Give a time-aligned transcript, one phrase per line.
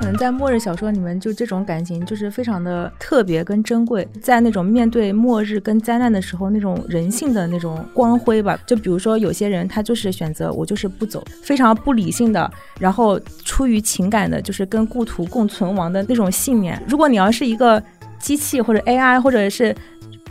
[0.00, 8.58] 可能在末日小说里面，就这种感情就是非常的特别跟珍贵，在那种面对末日跟灾难的时候，那种人性的那种光辉吧。
[8.66, 12.50] 就比如说有些人他就是选择我就是不走，非常不理性的，
[12.80, 16.82] 然后出于情感的，就是跟故土共存亡的那种信念。
[16.88, 17.80] 如果你要是一个
[18.18, 19.72] 机器或者 AI 或者是。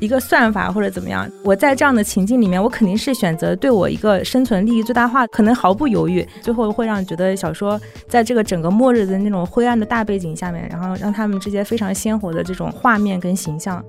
[0.02, 13.86] 一个算法或者怎么样，我在这样的情境里面，我肯定是选择对我一个生存利益最大化，可能毫不犹豫，最后会让你觉得小说在这个整个末日的那种灰暗的大背景下面，然后让他们这些非常鲜活的这种画面跟形象。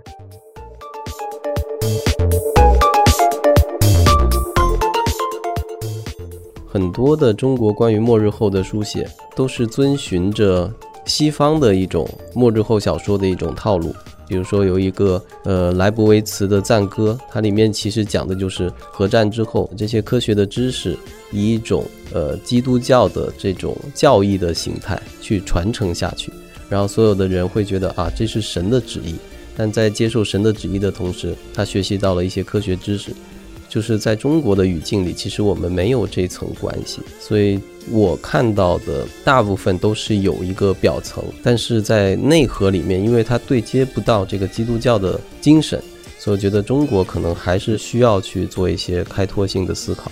[6.69, 10.71] 很多的中国关于末日后的书写，都是遵循着
[11.07, 13.95] 西方的一种末日后小说的一种套路。
[14.29, 20.97] 比如说有一个呃莱博维茨的赞歌，它里面其实讲的就是核战之后这些科学的知识
[21.31, 26.33] 以一种呃基督教的这种教义的形态去传承下去，
[26.69, 29.15] 然后所有的人会觉得啊这是神的旨意，
[29.57, 33.13] 但在接受神的旨意的同时，他学习到了一些科学知识。
[33.69, 37.59] 就是在中国的语境里，其实我们没有这层关系，所以
[37.91, 45.83] 我看到的大部分都是有一个表层，但是在内核里面，因为它对接不到这个基督教的精神，
[46.19, 50.11] 所以我觉得中国可能还是需要去做一些开拓性的思考。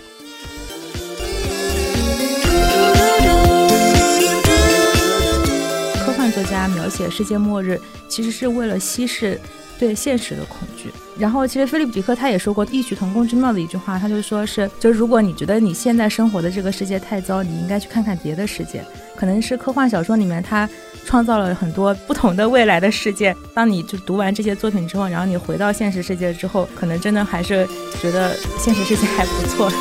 [6.05, 9.41] 科幻作家描写世界末日，其实是为了稀释。
[9.81, 18.85] 对现实的恐惧，然后其实菲利普迪克他也说过异曲同工之妙的一句话，他就说是，就如果你觉得你现在生活的这个世界太糟，你应该去看看别的世界。
[19.17, 20.69] 可能是科幻小说里面他
[21.07, 23.35] 创造了很多不同的未来的世界。
[23.55, 27.67] 当你就读完这些作品之后，然后你回到现实世界之后，可能真的还是
[28.03, 29.71] 觉得现实世界还不错。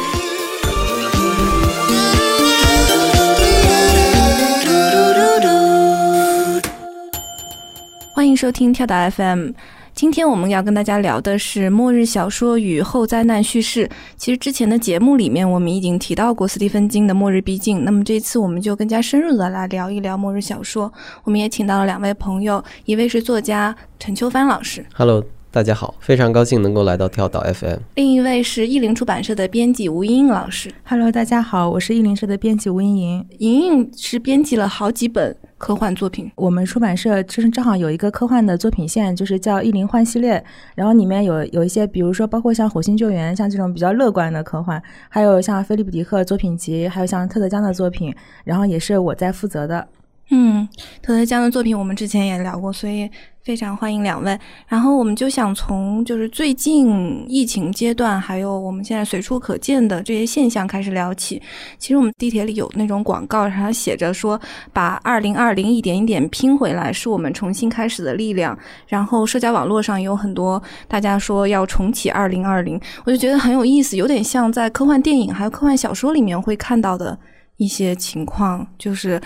[8.14, 9.52] 欢迎收听跳岛 FM。
[10.00, 13.90] 今天我们要跟大家聊的是末日小说与后灾难叙事。
[14.16, 20.90] 其实之前的节目里面我们已经提到过斯蒂芬金的《末日逼近》，那么这次我们就更加深入的来聊一聊末日小说。
[21.26, 25.22] 我们也请到了两位朋友，一位是作家陈秋帆老师，Hello，
[25.52, 27.80] 大家好，非常高兴能够来到跳岛 FM。
[27.96, 33.26] 另一位是译林出版社的编辑吴莹莹老师，Hello，大家好，我是译林社的编辑吴莹莹。
[33.40, 35.36] 莹莹是编辑了好几本。
[35.58, 40.42] 科幻作品，我们出版社就是正好有一个科幻的作品线，就是叫《意林幻》系列，
[40.76, 49.86] 然后里面有有一些，比如说包括像《火星救援》，像这种比较乐观的科幻，还有像菲利普·迪克作品集，还有像特德·江的作品，然后也是我在负责的。
[50.32, 50.68] 嗯，
[51.02, 53.10] 特德·江的作品我们之前也聊过，所以。
[53.42, 61.42] 非常欢迎两位，然后我们就想从就是最近疫情阶段，还有我们现在随处可见的这些现象开始聊起。
[61.80, 64.40] 其实我们地铁里有那种广告，上写着说
[64.72, 68.56] 把二零二零一点一点拼回来，是我们重新开始的力量。
[68.86, 77.18] 然后社交网络上有很多大家说要重启二零二零，我就觉得很有意思，有点像在科幻电影还有科幻小说里面会看到的
[77.58, 79.20] 一些情况，就是。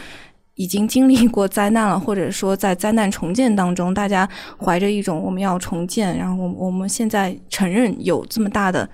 [0.55, 4.27] 已经经历过灾难了， 或者说在灾难重建当中，大家
[4.63, 8.87] 怀着一种我们要重建，然后我我们现在承认有这么大的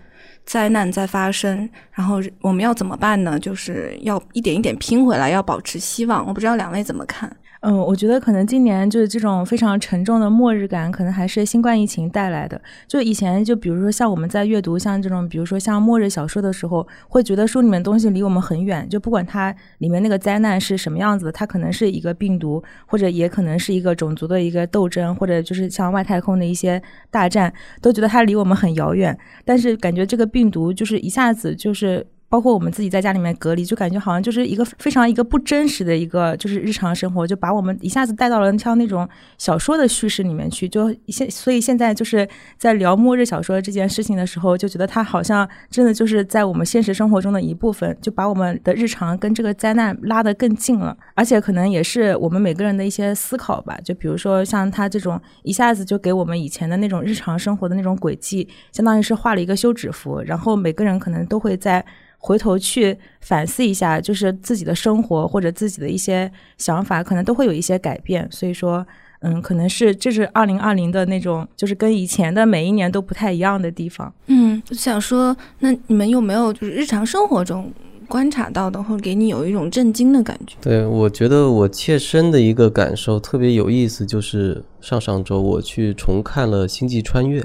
[0.46, 3.38] 灾难在发生，然后我们要怎么办呢？
[3.40, 6.26] 就是要一点一点拼回来，要保持希望。
[6.26, 7.36] 我不知道两位怎么看。
[7.62, 12.62] 嗯，我觉得可能今年就是这种非常沉重的末日感，可能还是新冠疫情带来的。
[12.88, 26.82] 就以前，就比如说像我们在阅读像这种，比如说像末日小说的时候，会觉得书里面东西离我们很远，就不管它里面那个灾难是什么样子，它可能是一个病毒，或者也可能是一个种族的一个斗争，或者就是像外太空的一些
[27.12, 29.18] 大战，都觉得它离我们很遥远。
[29.44, 32.08] 但是感觉这个病毒就是一下子就是。
[32.30, 39.10] 包括我们自己在家里面隔离，就感觉好像就是一个非常一个不真实的一个就是日常生活，就把我们一下子带到了像那种
[39.40, 40.70] 小说的叙事里面去。
[40.70, 50.96] 就现所以现在就是在聊末日小说这件事情的时候，就觉得它好像真的就是在我们现实生活中的一部分，就把我们的日常跟这个灾难拉得更近了。
[51.16, 53.76] 而且可能也是我们每个人的一些思考吧。
[53.84, 61.84] 就比如说像他这种一下子就给我们以前的那种日常生活的那种轨迹，相当于是画了一个休止符，然后每个人可能都会在。
[62.22, 68.28] 回头去反思一下，就是自己的生活或者自己的一些想法，可能都会有一些改变。
[68.30, 68.86] 所以说，
[69.22, 74.14] 嗯，可能是这是二零二零的那种，就是跟以前的每一年都不太一样的地方。
[74.28, 77.72] 嗯，想说，那你们有没有就是日常生活中
[78.08, 80.56] 观察到的，或给你有一种震惊的感觉？
[80.62, 87.42] 对，我觉得我切身的一个感受特别有意思，就是上上周我去重看了《星际穿越》，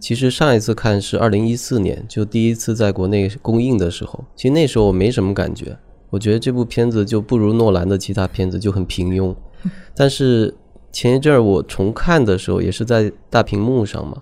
[0.00, 4.22] 其实上一次看是二零一四年，就第一次在国内公映的时候。
[4.36, 5.76] 其实那时候我没什么感觉，
[6.10, 9.34] 我觉得这部片子就不如诺兰的其他片子，就很平庸。
[9.96, 10.54] 但是
[10.92, 14.18] 前一阵儿我重看的时候，也是在大屏幕上嘛，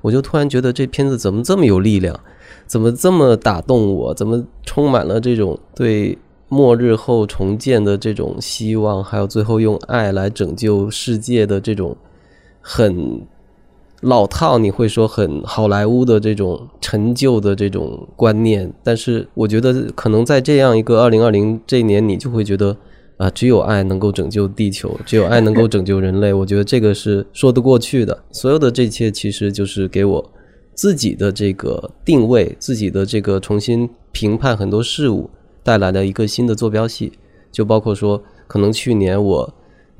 [0.00, 2.18] 我就突然觉得这片子怎么这么有力量，
[2.66, 6.16] 怎么这么打动我，怎么充满了这种对
[6.48, 11.96] 末日后重建的这种希望，还有最后用爱来拯救世界的这种
[12.60, 13.20] 很。
[14.02, 22.76] 老套，你会说很好莱坞的这种陈旧的这种观念，但是我觉得可能在这样一个二零二零这一年，你就会觉得
[23.16, 26.32] 啊，只有爱能够拯救地球，只有爱能够拯救人类。
[26.32, 28.22] 我觉得这个是说得过去的。
[28.30, 30.32] 所有的这一切其实就是给我
[30.74, 35.30] 自己的这个定位，自己的这个重新评判很多事物
[35.64, 37.12] 带来了一个新的坐标系。
[37.50, 39.54] 就包括说，可能去年我。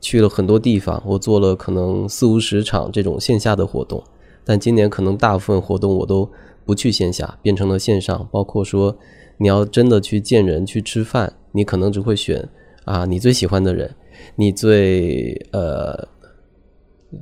[0.06, 4.00] 去了很多地方，我做了可能四五十场这种线下的活动，
[4.44, 6.30] 但今年可能大部分活动我都
[6.64, 8.28] 不去线下，变成了线上。
[8.30, 8.96] 包括说
[9.36, 12.48] 你要真的去见人去吃饭，你可能只会选
[12.84, 13.92] 啊你最喜欢的人，
[14.36, 16.06] 你最呃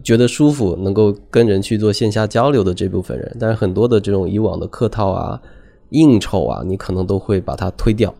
[0.02, 3.34] 觉得舒服能够跟人去做线下交流的这部分人。
[3.40, 5.40] 但是很多的这种以往的客套啊、
[5.88, 8.14] 应酬啊，你可能都会把它推掉。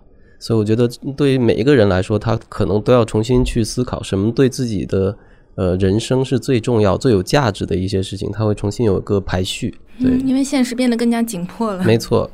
[0.45, 0.87] 所以我觉得，
[1.17, 5.17] 对于每一个人来说，他可能都要重新去思考什么对自己的
[5.55, 9.75] 呃人生是最重要、最有价值的一些事情，他会重新有一个排序。
[9.99, 11.83] 对，因为现实变得更加紧迫了。
[11.83, 12.31] 没错，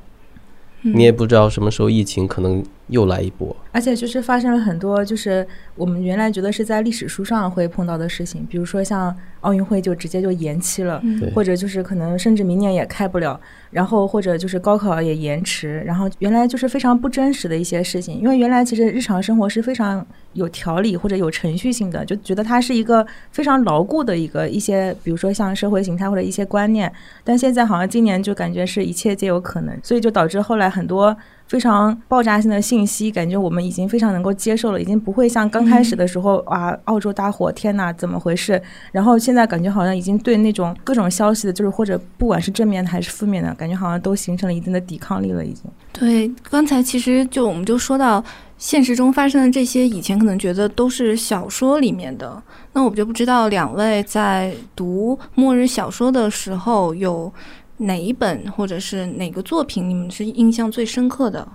[0.82, 2.60] 你也不知道什么时候疫情可能
[2.90, 3.56] 又来一波。
[3.72, 5.46] 而且就是发生了很多，就是
[5.76, 11.02] 我们原来觉得是在历史书上会碰到的事情，比如说像奥运会就直接就延期了，
[11.34, 13.40] 或者就是可能甚至明年也开不了。
[13.70, 26.92] 然后或者就是高考也延迟，然后原来就是非常不真实的一些事情，因为原来其实日常生活是非常有条理或者有程序性的，就觉得它是一个非常牢固的一个一些，比如说像社会形态或者一些观念，
[27.22, 31.16] 但现在好像今年就感觉是一切皆有可能，所以就导致后来很多。
[31.50, 38.62] 非常爆炸性的信息，感觉我们已经非常能够接受了，已经不会像刚开始的时候啊，澳洲大火，天哪，怎么回事？
[38.93, 45.64] 然后现在感觉好像已经对那种各种消息的，就是或者不管是正面的还是负面的，感觉好像都形成了一定的抵抗力了，已经。
[45.93, 48.23] 对，刚才其实就我们就说到
[48.56, 52.41] 现实中发生的这些，以前可能觉得都是小说里面的，
[52.75, 57.32] 那我就不知道两位在读末日小说的时候有。
[57.82, 61.48] 哪一本或者是哪个作品，你们是印象最深刻的？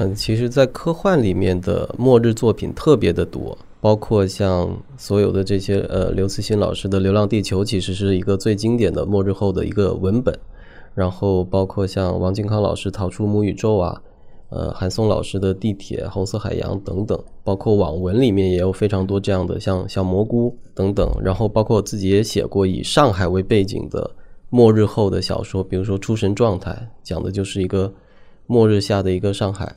[0.00, 10.36] 嗯，其实，在科幻里面的末日作品特别的多，包括像所有的这些，呃，刘慈欣老师的《流浪地球》其实是一个最经典的末日后的一个文本，
[10.92, 14.02] 然后包括像王靖康老师《逃出母宇宙》啊，
[14.50, 24.10] 呃，韩松老师的《地铁》《红色海洋》等等，包括网文里面也有非常多这样的，像小蘑菇等等，然后包括我自己也写过以上海为背景的。
[24.50, 26.70] 末日后的小说，比如说《出神状态》，
[27.02, 27.92] 讲的就是一个
[28.46, 29.74] 末日下的一个上海，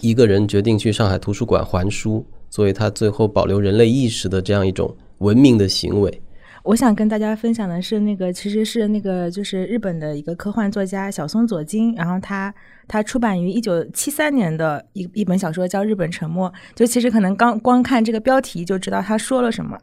[0.00, 6.20] 一个人决定去上海图书馆还书，作为他最后保留人类意识的这样一种文明的行为。
[6.62, 12.52] 我想跟大家分享的是，那个其实是那个就是日本的一个科幻作家小松左京，然后他
[12.86, 19.78] 他出版于一九七三年的一一本小说叫《日本沉没》，就其实可能刚光看这个标题就知道他说了什么。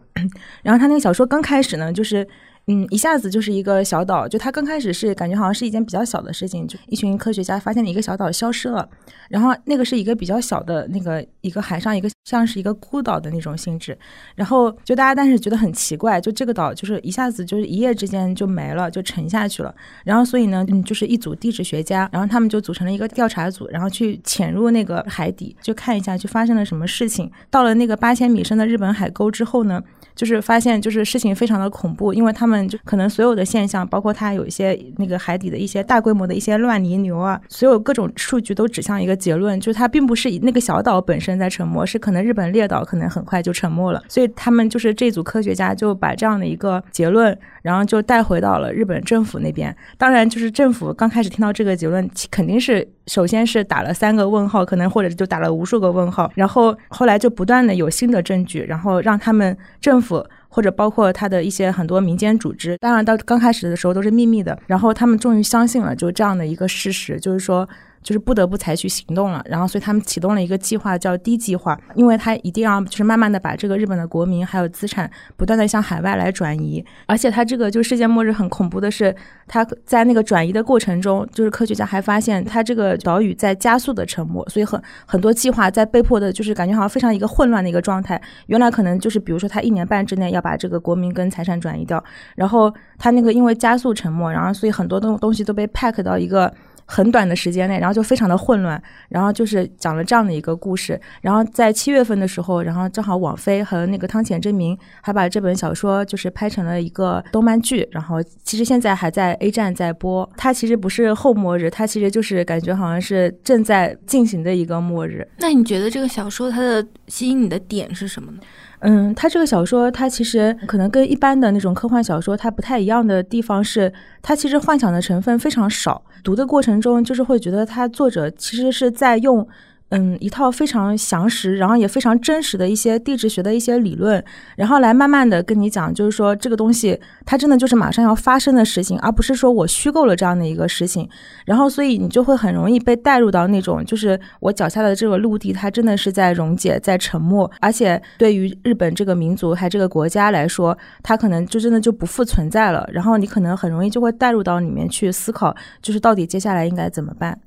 [0.62, 2.28] 然后他那个小说刚开始呢，就是。
[2.68, 8.88] 嗯，一下子就是一个小岛，就它刚开始是感觉好像是一件比较小的事情，就一群科学家发现了一个小岛消失了，
[9.30, 13.98] 然后那个是一个比较小的那个一个海上一个像是一个孤岛的那种性质，
[14.36, 27.30] 然后就大家但是觉得很奇怪，就这个岛就是一下子就是一夜之间就没了，就沉下去了，然后所以呢，嗯，就是一组地质学家，然后他们就组成了一个调查组，然后去潜入那个海底，就看一下就发生了什么事情。
[27.50, 29.84] 到了那个八千米深的日本海沟之后呢？
[30.16, 44.04] 就是发现，就是事情非常的恐怖，因为他们就可能所有的现象，包括它有一些那个海底的一些大规模的一些乱泥流啊，所有各种数据都指向一个结论，就是它并不是那个小岛本身在沉没，是可能日本列岛可能很快就沉没了。
[44.08, 49.76] 所以他们就是这组科学家就把这样的一个结论，然后就带回到了日本政府那边。
[49.98, 60.00] 当然，就是政府刚开始听到这个结论，肯定是首先是打了三个问号，可能或者就打了无数个问号，然后后来就不断的有新的证据，然后让他们政。
[60.04, 60.22] 府
[60.54, 67.68] 或者包括他的一些很多民间组织，当然到刚开始的时候都是秘密的，然后他们终于相信了就这样的一个事实，就是说
[68.04, 69.42] 就是不得不采取行动了。
[69.46, 76.84] 然后，所以他们启动了一个计划，叫“低计划”，因为他一定要就是慢慢的把这个日本的国民还有资产不断的向海外来转移。
[77.08, 79.16] 而且，他这个就世界末日很恐怖的是，
[79.48, 88.22] 他在那个转移的过程中，就是科学家还发现他这个岛屿在加速的沉没，所以很很多计划在被迫的，就是感觉好像非常一个混乱的一个状态。
[88.48, 92.04] 原来可能就是比如说他一年半之内要把这个国民跟财产转移掉，
[92.36, 96.54] 然后他那个因为加速沉没，然后所以很多东东西都被 pack 到一个。
[96.86, 101.00] 很短的时间内，然后就非常的混乱，然后就是讲了这样的一个故事。
[101.22, 107.88] 然后在七月份的时候，然后正好网飞和那个汤浅证明还把这本小说就是拍成了一个动漫剧。
[107.92, 110.30] 然后其实现在还在 A 站在播。
[110.38, 115.28] 它其实不是后末日，它其实就是感觉好像是正在进行的一个末日。
[115.38, 118.40] 那你觉得这个小说它的吸引你的点是什么呢？
[118.84, 126.04] 嗯，他这个小说，他其实可能跟一般的那种科幻小说它不太一样的地方是，它其实幻想的成分非常少。
[126.24, 129.48] 读的过程中，就是会觉得他作者其实是在用。
[129.96, 134.24] 嗯，一套非常详实，然后也非常真实的一些地质学的一些理论，
[134.56, 141.08] 然后来慢慢的跟你讲，就是说这个东西它真的就是马上要发生的事情，而不是说我虚构了这样的一个事情。
[141.46, 152.90] 然后，所以你就会很容易被带入到那种，就是我脚下的这个陆地，它真的是在溶解，在沉没，而且对于日本这个民族还这个国家来说，它可能就真的就不复存在了。
[152.92, 157.38] 然后你可能很容易就会带入到里面去思考，就是到底接下来应该怎么办。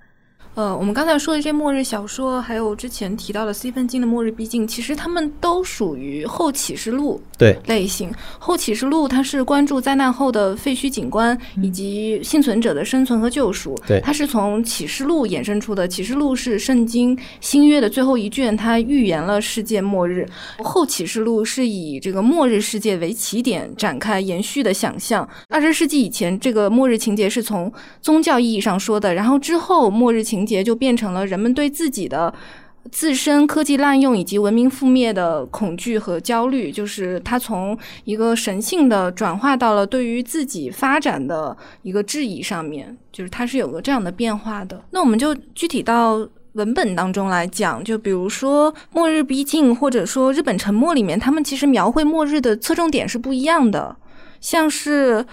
[0.57, 8.11] 呃，我们刚才说的这些末日小说，还有之前提到的 C 分金的《末日逼近》，其实他们都属于后启示录对类型。
[8.39, 13.79] 后启示录它是关注灾难后的废墟景观以及幸存者的生存和救赎。
[13.87, 15.87] 对，它是从启示录衍生出的。
[15.87, 20.27] 启示录是圣经新约的最后一卷，它预言了世界末日。
[20.61, 25.29] 后启示录是以这个末日世界为起点展开延续的想象。
[25.51, 27.71] 二十世纪以前，这个末日情节是从
[28.01, 30.46] 宗教意义上说的，然后之后末日情。
[30.47, 32.33] 节就变成了人们对自己的
[32.93, 44.81] 自身科技滥用以及文明覆灭的恐惧和焦虑，就是它从一个神性的转化到了对于自己发展的一个质疑上面，就是它是有个这样的变化的。
[44.93, 46.17] 那我们就具体到
[46.53, 53.97] 文本当中来讲，就比如说《末日逼近》或者说《日本沉没》里面，他们其实描绘末日的侧重点是不一样的，
[54.41, 55.27] 像是。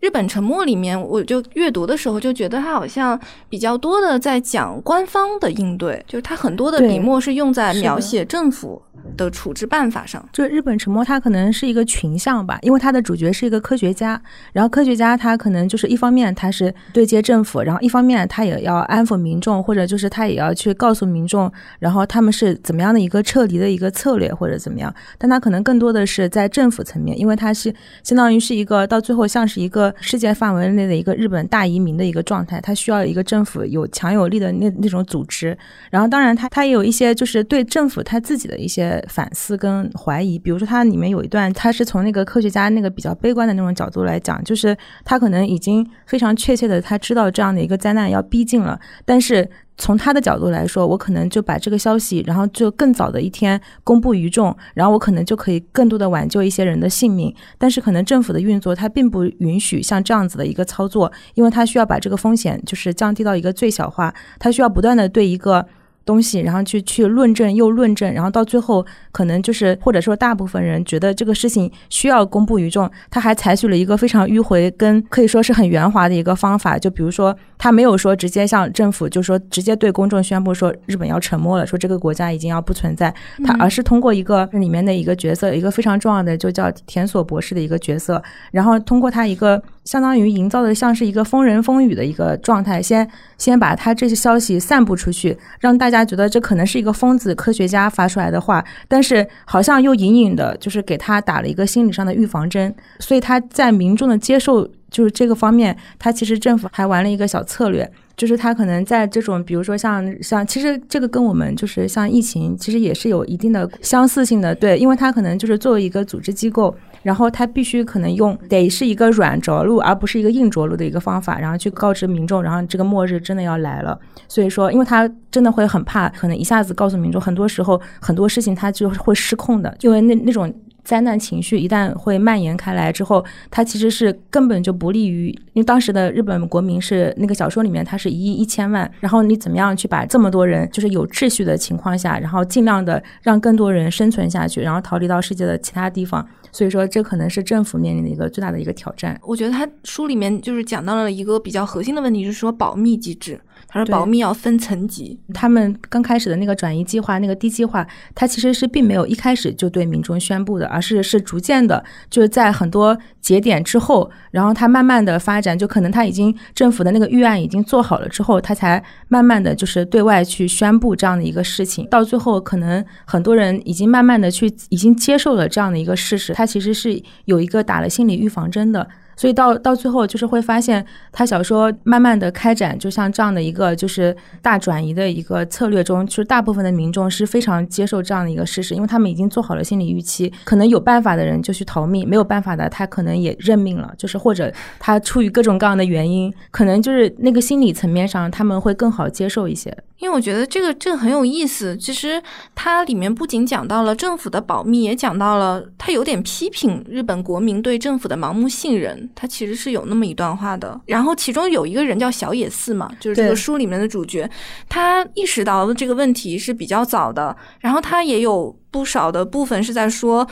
[0.00, 8.80] 日本沉默里面，我就阅读的时候就觉得它好像比较多的在讲官方的应对，就是它很多的笔墨是用在描写政府。
[9.16, 14.20] 的处置办法上，就日本沉没，它可能是一个群像吧，因为它的主角是一个科学家，
[14.52, 35.56] 然后科学家他可能就是一方面他是对接政府，然后一方面他也要安抚民众，或者就是他也要去告诉民众，然后他们是怎么样的一个撤离的一个策略或者怎么样，但他可能更多的是在政府层面，因为他是相当于是一个到最后像是一个世界范围内的一个日本大移民的一个状态，他需要一个政府有强有力的那那种组织，
[35.90, 38.89] 然后当然他他也有一些就是对政府他自己的一些。
[38.90, 65.64] 呃反思跟怀疑，比如说它里面有一段，它是从那个科学家那个比较悲观的那种角度来讲，就是他可能已经非常确切的他知道这样的一个灾难要逼近了，但是从他的角度来说，我可能就把这个消息，然后就更早的一天公布于众，然后我可能就可以更多的挽救一些人的性命，但是可能政府的运作它并不允许像这样子的一个操作，因为它需要把这个风险就是降低到一个最小化，它需要不断的对一个。
[66.04, 83.14] 东西，然后去去论证又论证，然后到最后可能就是或者说大部分人觉得这个事情需要公布于众，他还采取了一个非常迂回跟可以说是很圆滑的一个方法，就比如说他没有说直接向政府就说直接对公众宣布说日本要沉没了，说这个国家已经要不存在，
[83.44, 89.62] 他而是通过一个里面的一个角色，一个非常重要的就叫田所博士的一个角色，然后通过他一个。
[89.84, 93.08] 相当于营造的像是一个疯人风语的一个状态，先
[93.38, 116.74] 先把他这些消息散布出去，让大家觉得这可能是一个疯子科学家发出来的话，但是好像又隐隐的，就是给他打了一个心理上的预防针，所以他在民众的接受就是这个方面，他其实政府还玩了一个小策略，就是他可能在这种比如说像像，其实这个跟我们就是像疫情，其实也是有一定的相似性的，对，因为他可能就是作为一个组织机构。
[117.02, 123.98] 然后他必须可能用得是一个软着陆，而不是一个硬着陆的一个方法，然后去告知民众，然后这个末日真的要来了。
[124.28, 130.52] 所以说，因为他真的会很怕，可能一下子告诉民众，很多时候很多事情他就会失控的，因为那那种
[130.84, 149.18] 灾难情绪一旦会蔓延开来之后，它其实是根本就不利于，因为当时的日本国民是那个小说里面，它是一亿一千万，然后你怎么样去把这么多人，就是有秩序的情况下，然后尽量的让更多人生存下去，然后逃离到世界的其他地方，所以说这可能是政府面临的一个最大的一个挑战。
[149.22, 153.40] 我觉得他书里面就是讲到了一个比较核心的问题，就是说保密机制。
[153.70, 178.88] 他说保密要分层级，他们刚开始的那个转移计划，那个低计划，它其实是并没有一开始就对民众宣布的，而是是逐渐的，就是在很多节点之后，然后它慢慢的发展，就可能他已经政府的那个预案已经做好了之后，他才慢慢的就是对外去宣布这样的一个事情，到最后可能很多人已经慢慢的去已经接受了这样的一个事实，他其实是有一个打了心理预防针的。
[179.20, 199.76] 所以到到最后，就是会发现他小说慢慢的开展，就像这样的一个就是大转移的一个策略中，就是大部分的民众是非常接受这样的一个事实，因为他们已经做好了心理预期，可能有办法的人就去逃命，没有办法的他可能也认命了，就是或者他出于各种各样的原因，可能就是那个心理层面上他们会更好接受一些。
[200.00, 202.20] 因为我觉得这个这个很有意思，其实
[202.54, 209.08] 它里面不仅讲到了政府的保密，也讲到了他有点批评日本国民对政府的盲目信任。
[209.14, 210.80] 他其实是有那么一段话的。
[210.86, 214.28] 然后其中有一个人叫小野寺嘛，就是这个书里面的主角，
[214.70, 217.36] 他意识到这个问题是比较早的。
[217.60, 220.26] 然后他也有不少的部分是在说，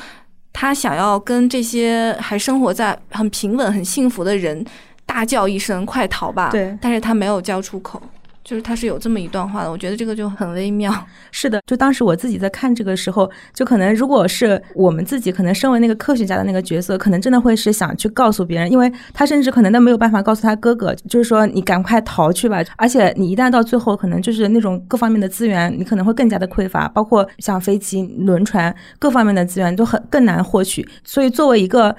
[0.55, 4.65] 他想要跟这些还生活在很平稳、很幸福的人
[5.05, 8.01] 大叫一声“快逃吧”，对，但是他没有叫出口。
[8.49, 10.91] 就是他是有这么一段话的，我觉得这个就很微妙。
[11.31, 22.65] 是的，就当时我自己在看这个时候，就可能如果是我们自己，可能身为那个科学家的那个角色，可能真的会是想去告诉别人，因为他甚至可能都没有办法告诉他哥哥，就是说你赶快逃去吧。
[22.79, 30.89] 而且你一旦到最后，可能就是那种各方面的资源，你可能会更加的匮乏，包括像飞机、轮船各方面的资源都很更难获取。
[31.05, 31.95] 所以作为一个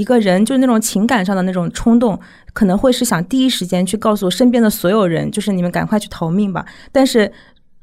[0.00, 2.18] 一个人，就是那种情感上的那种冲动。
[2.52, 6.64] 可能会是想第一时间去告诉身边的所有人，就是你们赶快去逃命吧。
[6.90, 7.30] 但是。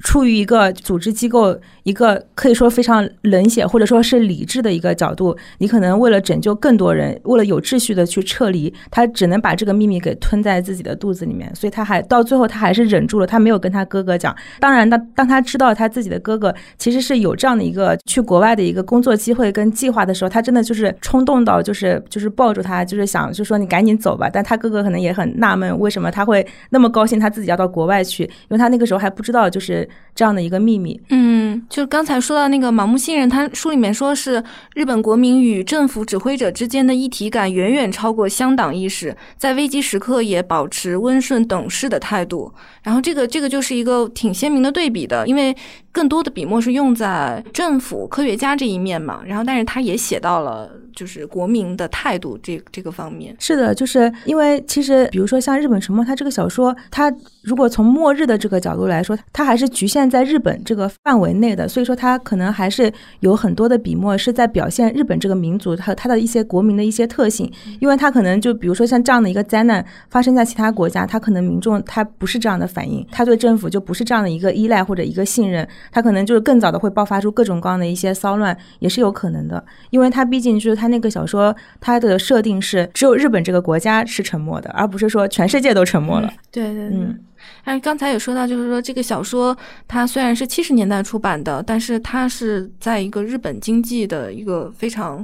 [0.03, 11.49] 出于一个组织机构，一个可以说非常冷血或者说是理智的一个角度，你可能为了拯救更多人，为了有秩序的去撤离，他只能把这个秘密给吞在自己的肚子里面。
[11.55, 14.35] 所以他还到最后他还是忍住了，他没有跟他哥哥讲。
[14.59, 24.29] 当然，当当他知道他自己的哥哥其实是有这样的一个去国外的一个工作机会跟计划的时候，他真的就是冲动到就是就是抱住他，就是想就说你赶紧走吧。
[24.29, 29.87] 但他哥哥可能也很纳闷，为什么他会那么高兴，他自己要到国外去，因为他那个时候还不知道就是。
[30.17, 34.43] 这样的一个秘密，嗯，就刚才说到那个盲目信任，他书里面说是
[34.73, 42.51] 日本国民与政府指挥者之间的一体感远远超过乡党意识，在危机时刻也保持温顺懂事的态度。
[42.81, 45.55] 然后这个这个就是一个挺鲜明的对比的，因为
[45.91, 50.71] 更多的笔墨是用在政府科学家这一面嘛，然后但是他也写到了。
[50.97, 53.35] 就是国民的态度这这个方面。
[53.37, 80.97] 是的，就是因为其实比如说像《日本沉没》，它这个小说，它如果从末日的这个角度来说，它还是局限在日本这个范围内的，所以说它可能还是有很多的笔墨是在表现日本这个民族它它的一些国民的一些特性，因为它可能就比如说像这样的一个灾难发生在其他国家，它可能民众他不是这样的反应，他对政府就不是这样的一个依赖或者一个信任，他可能就是更早的会爆发出各种各样的一些骚乱，也是有可能的，因为它毕竟就是他。
[80.97, 86.33] 那个小说，它的设定是只有日本这个国家是沉默的，而不是说全世界都沉默了。
[86.51, 87.19] 对对，嗯。
[87.65, 89.55] 哎，刚才也说到，就是说这个小说
[89.87, 95.23] 它虽然是七十年代出版的，但是它是在一个日本经济的一个非常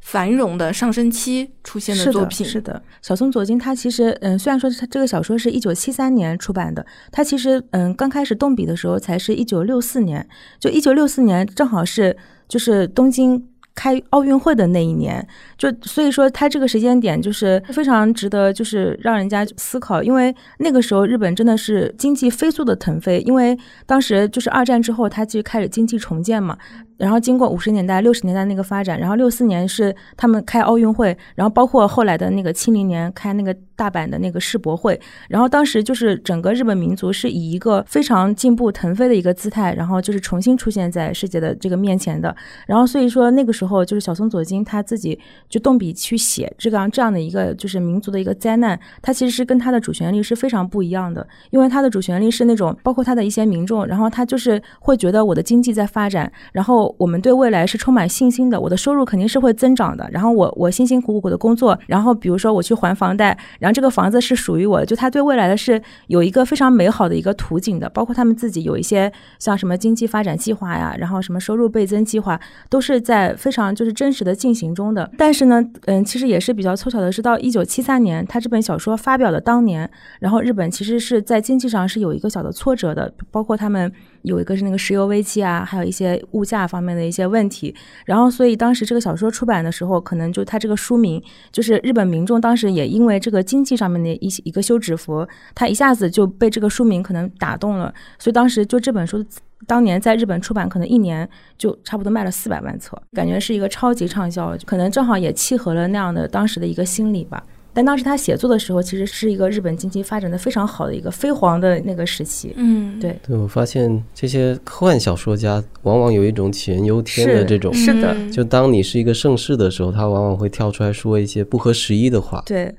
[0.00, 2.44] 繁荣的上升期出现的作品。
[2.46, 10.28] 是的，小松左京他其实，嗯，虽然说他这个小说是一九七三年出版的，他其实，嗯，刚开始动笔的时候才是一九六四年，
[10.60, 12.14] 就一九六四年正好是
[12.48, 13.48] 就是东京。
[13.78, 15.24] 开奥运会的那一年，
[15.56, 26.58] 就所以说他这个时间点就是非常值得，就是让人家思考，因为那个时候日本真的是经济飞速的腾飞，因为当时就是二战之后，他就开始经济重建嘛。
[26.96, 42.34] 然后经过五十年代、六十年代那个发展，然后六四年是他们开奥运会，然后包括后来的那个七零年开那个大阪的那个世博会，然后当时就是整个日本民族是以一个非常进步腾飞的一个姿态，然后就是重新出现在世界的这个面前的。
[42.66, 45.16] 然后所以说那个时候就是小松左京他自己
[45.48, 56.88] 就动笔去写这个这样的一个就是民族的一个灾难，他其实是跟他的主旋律是非常不一样的，因为他的主旋律是那种包括他的一些民众，然后他就是会觉得我的经济在发展，然后。
[56.98, 60.08] 我们对未来是充满信心的，我的收入肯定是会增长的。
[60.10, 75.10] 然后我我辛辛苦苦的工作，然后比如说我去还房贷，然这个房子是属于我的，就他对未来的是有一个非常美好的一个图景的，包括他们自己有一些像什么经济发展计划呀，然后什么收入倍增计划，都是在非常就是真实的进行中的。
[75.16, 83.92] 但是呢，嗯，其实也是比较凑巧的是，到一九七三年，他这本小说发表的当年，然后日本其实是在经济上是有一个小的挫折的，包括他们
[84.28, 87.74] 有一个是那个石油危机啊，还有一些物价方面的一些问题。
[88.04, 99.24] 然后，所以当时这个小说出版的时候，可能就他这个书名，就是日本民众当时也因为这个经济上面的一些一个休止符，他一下子就被这个书名可能打动了，所以当时就这本书
[99.66, 107.42] 当年在日本出版，可能一年就差不多卖了四百万册，感觉是一个超级畅销，可能正好也契合了那样的当时的一个心理吧。
[107.72, 112.52] 但当时他写作的时候，其实是一个日本经济发展的非常好的一个飞黄的那个时期。
[112.56, 113.16] 嗯，对。
[113.26, 118.16] 对，我发现这些科幻小说家往往有一种杞人忧天的这种，是的。
[118.30, 122.42] 就当你是一个盛世的时候，他往往会跳出来说一些不合时宜的话。
[122.44, 122.74] 对。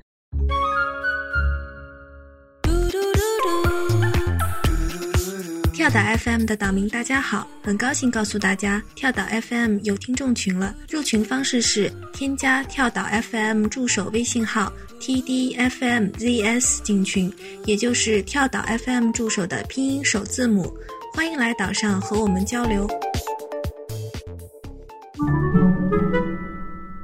[5.89, 10.75] 跳岛 FM 的岛民大家好，很高兴告诉大家，跳岛 FM 有听众群了。
[10.88, 17.34] 入群方式是添加跳岛 FM 助手微信号 tdfmzs 进群，
[17.65, 20.71] 也就是跳岛 FM 助手的拼音首字母。
[21.15, 22.88] 欢迎来岛上和我们交流。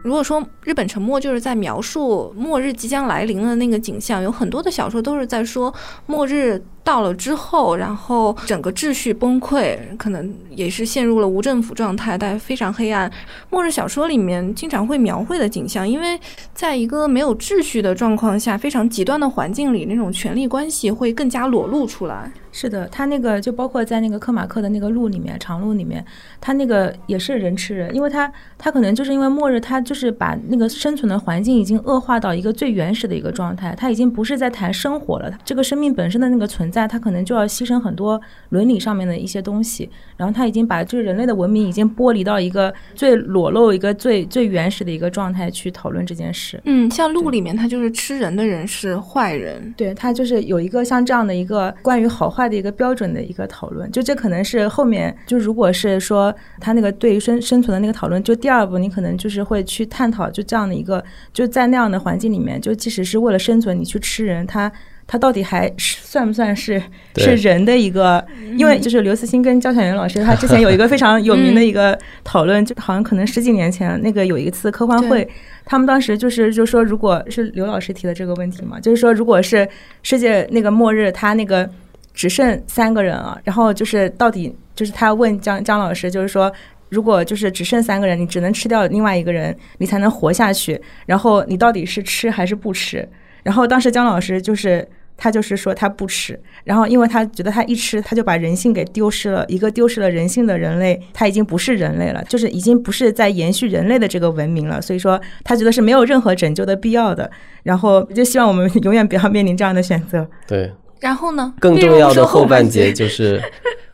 [0.05, 5.73] 如果说日本沉没就是在描述末日即将来临的那个景象，有很多的小说都是在说
[6.05, 6.63] 末日。
[6.85, 13.11] 到了之后，然后整个秩序崩溃，可能也是陷入了无政府状态，但非常黑暗。
[13.49, 16.19] 末日小说里面经常会描绘的景象，因为
[16.53, 22.31] 在一个没有秩序的状况下，非常极端的环境里，那种权力关系会更加裸露出来。
[22.57, 26.03] 是的，他那个就包括在那个克马克的那个路里面，长路里面，
[26.39, 46.57] 他那个也是人吃人，因为他他可能就是因为末日，他就是把那个生存的环境已经恶化到一个最原始的一个状态，他已经不是在谈生活了，这个生命本身的那个存在，他可能就要牺牲很多伦理上面的一些东西，然后他已经把就是人类的文明已经剥离到一个最裸露、一个最最原始的一个状态去讨论这件事。
[46.63, 52.44] 嗯，像路里面他就是吃人的人是坏人，对他就是有一个像这样的一个关于好坏。
[52.47, 61.03] 的一个标准的一个讨论，就这可能是后面就如果是说他那个对于生生存的那个讨论，就第二步你可能就是会去探讨，就这样的一个
[61.33, 64.71] 就在那样的环境里面，就即使是为了生存，你去吃人，他
[65.07, 66.81] 他到底还算不算是
[67.17, 68.25] 是人的一个？
[68.57, 75.27] 因为就是刘慈欣跟焦晓元老师，他之前有一个非常有名的一个讨论，就好像可能十几年前那个有一次科幻会，
[75.63, 79.67] 他们当时就是就说，如果是刘老师提的这个问题嘛，就是说如果是
[80.01, 81.69] 世界那个末日，他那个。
[82.15, 86.51] 只剩三个人了，然后就是到底就是他问姜姜老师，就是说
[86.89, 90.81] 如果就是只剩三个人，你只能吃掉另外一个人，你才能活下去。
[91.05, 93.07] 然后你到底是吃还是不吃？
[93.43, 104.81] 然后当时姜老师就是他就是说他不吃，然后因为他觉得他一吃他就把人性给丢失了，一个丢失了人性的人类他已经不是人类了，就是已经不是在延续人类的这个文明了。
[104.81, 107.29] 所以说他觉得是没有任何拯救的必要的。
[107.63, 110.27] 然后就希望我们永远不要面临这样的选择。
[110.47, 110.71] 对。
[110.99, 111.53] 然后呢？
[111.59, 113.41] 更重要的后半节就是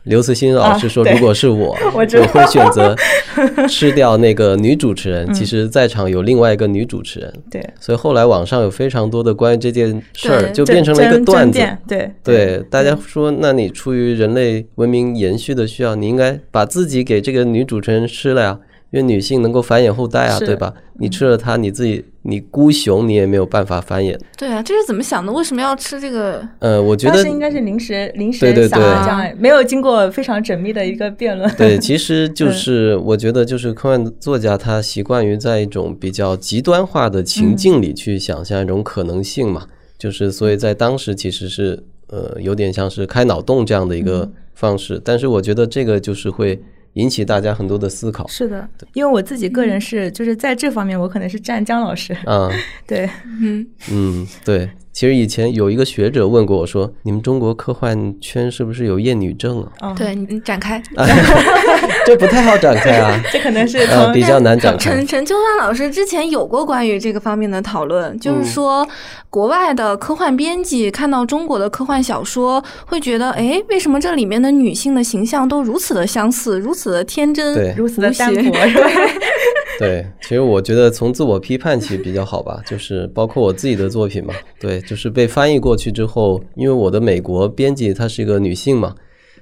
[0.04, 2.96] 刘慈欣 老师说，如果是我， 我会选择
[3.68, 5.32] 吃掉那个女主持人。
[5.32, 7.32] 其实，在场有另外一个女主持人。
[7.50, 11.60] 对，所以后来网上有非常多的关于这件事儿，就变成了一个段子。
[11.86, 18.58] 对对，大家说，那你出于人类文明延续的需要，你应该把自己给这个女主持人吃了呀。
[18.90, 20.74] 因为女性能够繁衍后代啊，对吧？
[20.98, 24.18] 你吃了它，你自己你孤雄，你也没有办法繁衍。
[24.38, 25.32] 对啊，这是怎么想的？
[25.32, 26.46] 为什么要吃这个？
[26.60, 31.50] 呃，我觉得应该是临时临时想的这样，没有经过非常缜密的一个辩论。
[31.56, 39.66] 对，其实 就是我觉得，就是科幻作家他习惯于在一种比较极端化的情境里去想象一种可能性嘛，
[39.98, 46.62] 就是所以在当时其实是呃有点像是开脑洞这样的一个方式，但是我觉得这个就是会。
[46.94, 48.26] 引起大家很多的思考。
[48.28, 52.16] 是的，因为我自己个人是就是在这方面，我可能是站姜老师。
[52.26, 52.50] 嗯，
[52.86, 53.08] 对，
[53.40, 54.68] 嗯嗯，对。
[55.02, 60.80] 其实以前有一个学者问过我说：“你们中国科幻圈是不是有厌女症啊？”对你展开，
[62.06, 63.20] 这不太好展开啊。
[63.32, 63.80] 这可能是
[64.14, 64.78] 比较难展开。
[64.78, 68.86] 陈陈秋川老师之前有过关于这个方面的讨论，就是说
[69.28, 78.88] 国外的科幻编辑看到中国的科幻小说，会觉得哎，为什么这里面的女性的形象都如此的相似，如此的天真，如此的单薄，是吧？
[79.82, 88.94] 对，其实我觉得从自我批判起比较好吧， 就是包括我自己的作品嘛，对，就是被翻译过去之后，因为我的美国编辑她是一个女性嘛，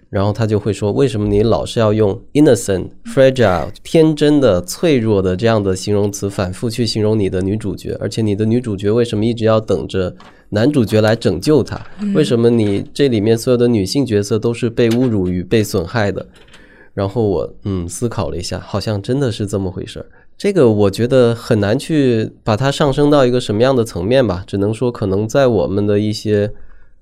[0.09, 7.96] 然后她就会说：“为什么你老是要用 innocent、fragile、天真的、脆弱的这样的形容词反复去形容你的女主角？
[8.00, 10.14] 而且你的女主角为什么一直要等着
[10.48, 11.81] 男主角来拯救她？
[12.14, 16.26] 为什么你这里面所有的女性角色都是被侮辱与被损害的？”
[16.92, 20.07] 然后我嗯思考了一下，好像真的是这么回事儿。
[20.40, 26.50] 这个我觉得很难去把它上升到一个什么样的层面吧，只能说可能在我们的一些。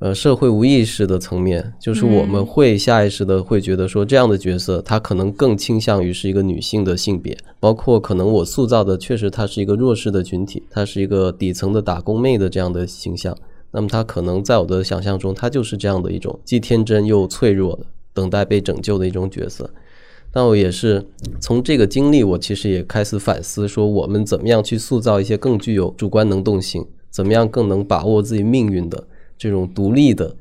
[0.00, 13.36] 呃，社会无意识的层面，就是我们会下意识的会觉得说，这样的角色她可能更倾向于是一个女性的性别，包括可能我塑造的确实她是一个弱势的群体，她是一个底层的打工妹的这样的形象，
[13.72, 17.82] 那么她可能在我的想象中，她就是这样的一种既天真又脆弱的，
[18.14, 19.68] 等待被拯救的一种角色。
[20.34, 21.04] 那我也是
[21.40, 29.06] 从这个经历，我其实也开始反思说，我们怎么样去塑造一些更具有主观能动性，怎么样更能把握自己命运的。
[29.38, 30.36] 这种独立的、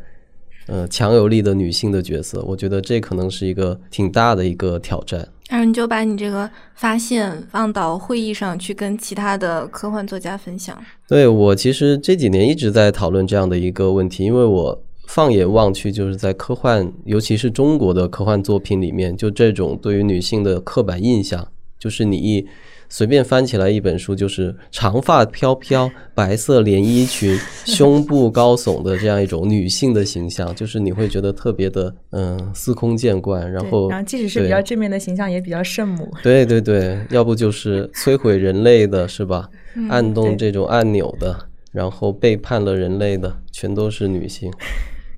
[0.66, 5.28] 呃强有力的女性的角色，我觉得这可能是一个挺大的一个挑战。
[5.50, 10.78] 然后你就把你这个发现放到会议上去，跟其他的科幻作家分享。
[11.08, 21.48] 对我其实这几年一直在讨论这样的一个问题，因为我放眼望去，就是在科幻，尤其是中国的科幻作品里面，就这种对于女性的刻板印象，
[21.80, 22.48] 就是你一。
[22.90, 33.52] 随便翻起来一本书，就是长发飘飘、白色连衣裙、胸部高耸的这样一种女性的形象， 就是你会觉得特别的嗯司空见惯。
[33.52, 36.10] 然后，然后即使是比较正面的形象，也比较圣母。
[36.24, 39.50] 对对对，要不就是摧毁人类的，是吧？
[39.90, 41.38] 按动这种按钮的，
[41.74, 44.50] 然后背叛了人类的，全都是女性。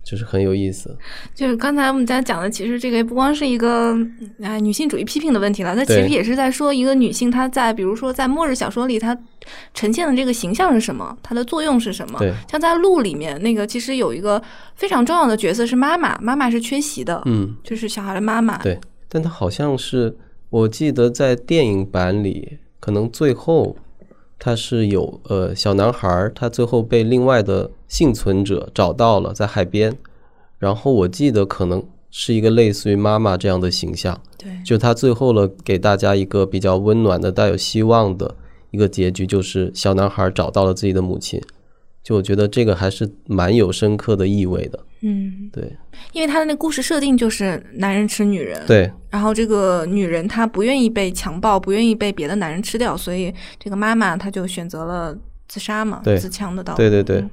[0.10, 0.98] 就是很有意思，
[1.36, 3.96] 就是刚才我们在讲的，其实这个不光是一个
[4.42, 9.16] 哎女性主义批评的问题了，它其实也是在说一个女性她在比如说在末日小说里，她
[9.76, 12.18] 呈现的这个形象是什么，她的作用是什么？
[12.18, 14.42] 对，像在路里面那个其实有一个
[14.74, 18.58] 非常重要的角色是妈妈，妈妈是缺席的，嗯，就是小孩的妈妈。
[18.64, 20.18] 对，但她好像是
[20.50, 23.78] 我记得在电影版里，可能最后。
[24.42, 29.94] 她是有呃小男孩，他最后被另外的幸存者找到了，在海边。
[30.58, 38.36] 然后我记得可能是一个类似于妈妈这样的形象，对，就他最后了给大家一个比较温暖的、带有希望的
[38.72, 41.42] 一个结局，就是小男孩找到了自己的母亲。
[42.02, 44.80] 就我觉得这个还是蛮有深刻的意味的。
[45.02, 45.76] 嗯，对，
[46.12, 55.16] 因为他的那故事设定就是男人吃女人，对，然后这个女人她不愿意被强暴，不愿意被别的男人吃掉，所以这个妈妈她就选择了
[55.48, 56.78] 自杀嘛，自强的道路。
[56.78, 57.30] 对对对对，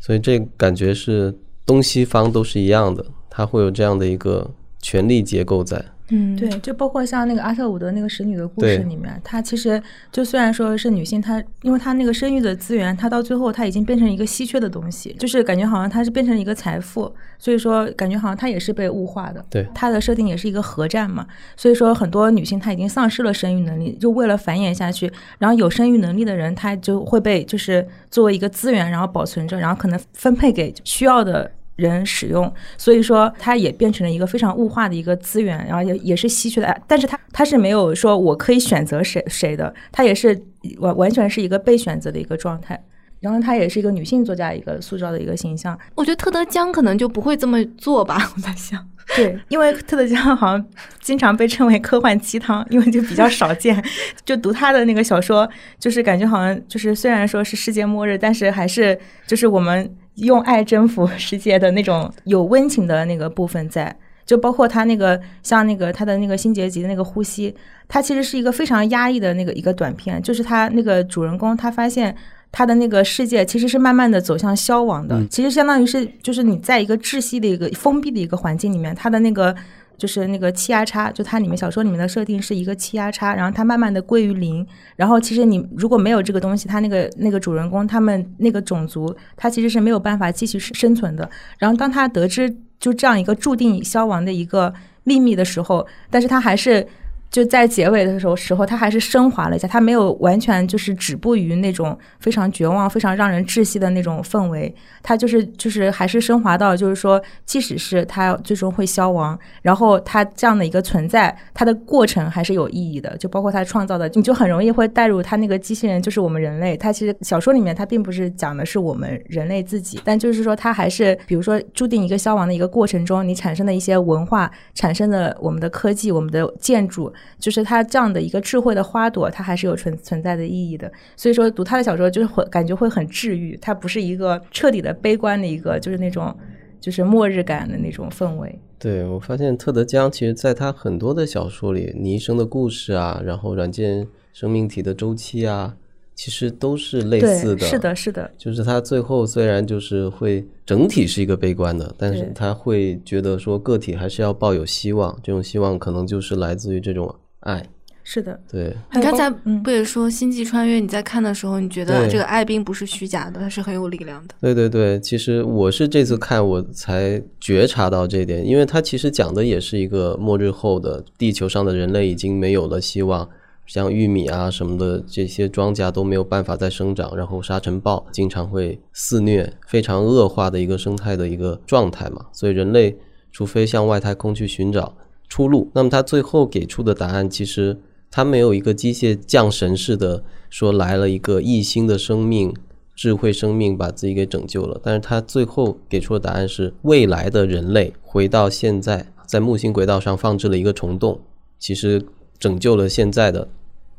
[0.00, 5.84] 所以这感觉是东西方都是一样的，它会有这样的一个权力结构在。
[6.10, 19.44] 嗯，对，就包括像那个阿特伍德那个使女的故事里面，她其实就虽然说是女性，她因为她那个生育的资源，她到最后她已经变成一个稀缺的东西，就是感觉好像她是变成一个财富，所以说感觉好像她也是被物化的。
[19.50, 31.52] 对，她的设定也是一个核战嘛，所以说很多女性她已经丧失了生育能力，就为了繁衍下去，然后有生育能力的人，她就会被就是作为一个资源，然后保存着，然后可能分配给需要的。
[31.78, 36.82] 人使用，所以说它也变成了一个非常物化的一个资源，然后也也是稀缺的。
[36.88, 40.36] 但是它它是没有说我可以选择谁谁的，它也是
[40.78, 42.82] 完完全是一个被选择的一个状态。
[43.20, 45.76] 然后它也是一个女性作家一个塑造的一个形象。
[45.94, 48.84] 我觉得特德江可能就不会这么做吧，我在想。
[49.16, 50.66] 对，因为特德江好像
[51.00, 53.80] 经常被称为科幻鸡汤，因为就比较少见。
[54.24, 59.88] 就读他的那个小说，就是感觉好像就是虽然说是世界末日，但是还是就是我们。
[60.18, 67.54] 用爱征服世界的那种有温情的那个部分在，就包括他那个像那个他的那个新结集的那个呼吸，
[67.88, 72.14] 他其实是一个非常压抑的那个一个短片，就是他那个主人公他发现
[72.50, 79.54] 他的那个世界其实是慢慢的走向消亡的，其实相当于是就是你在一个窒息的一个封闭的一个环境里面，他的那个。
[79.98, 91.28] 就是那个气压差，就它里面小说里面的设定是一个气压差，然后它慢慢的归于零，然后其实你如果没有这个东西，它那个那个主人公他们那个种族，他其实是没有办法继续生存的。
[91.58, 96.86] 然后当他得知就这样一个注定消亡的一个秘密的时候，但是他还是。
[97.30, 113.14] 就在结尾的时候，时候他还是升华了一下，他没有完全就是止步于那种非常绝望、非常让人窒息的那种氛围，他就是就是还是升华到就是说，即使是他最终会消亡，然后他这样的一个存在，他的过程还是有意义的。
[113.18, 116.76] 就包括他创造的，你就很容易会带入他那个机器人就是我们人类。
[116.76, 127.12] 他其实小说里面他并不是讲的是我们人类自己，但就是说他还是比如说注定一个消亡的一个过程中，你产生的一些文化，产生的我们的科技、我们的建筑。
[127.38, 130.90] 就是它这样的一个智慧的花朵，它还是有存存在的意义的。
[131.16, 136.36] 所以说，读他的小说就是会感觉会很治愈，它不是一个彻底的悲观的一个，就是那种
[136.80, 138.58] 就是末日感的那种氛围。
[138.78, 145.74] 对我发现特德·江其实在他很多的小说里，《你一生的故事》啊，然后《软件生命体的周期》啊，
[146.18, 147.64] 其实都是类似的。
[147.64, 148.28] 是的，是的。
[148.36, 157.64] 就是他最后虽然就是会整体是一个悲观的，但是他会觉得说个体还是要抱有希望，这种希望可能就是来自于这种爱。
[158.02, 158.74] 是的，对。
[158.94, 160.78] 你刚才不也说《星际穿越》？
[160.80, 164.34] 你在看的时候，你觉得这个爱并不是虚假的，它是很有力量的。
[164.40, 173.28] 对对对，其实我是这次看我才觉察到这一点，因为它其实讲的也是一个末日后的地球上的人类已经没有了希望，
[173.68, 182.26] 像玉米啊什么的这些庄稼都没有办法再生长，然后沙尘暴经常会肆虐，非常恶化的一个生态的一个状态嘛。
[182.32, 182.96] 所以人类
[183.30, 184.96] 除非向外太空去寻找
[185.28, 187.78] 出路，那么他最后给出的答案其实。
[188.10, 192.56] 他没有一个机械降神似的说来了一个异星的生命、
[192.96, 201.20] 智慧生命把自己给拯救了，但是他最后给出的答案是未来的人类回到现在，在木星轨道上放置了一个虫洞，
[201.58, 202.02] 其实
[202.38, 203.46] 拯救了现在的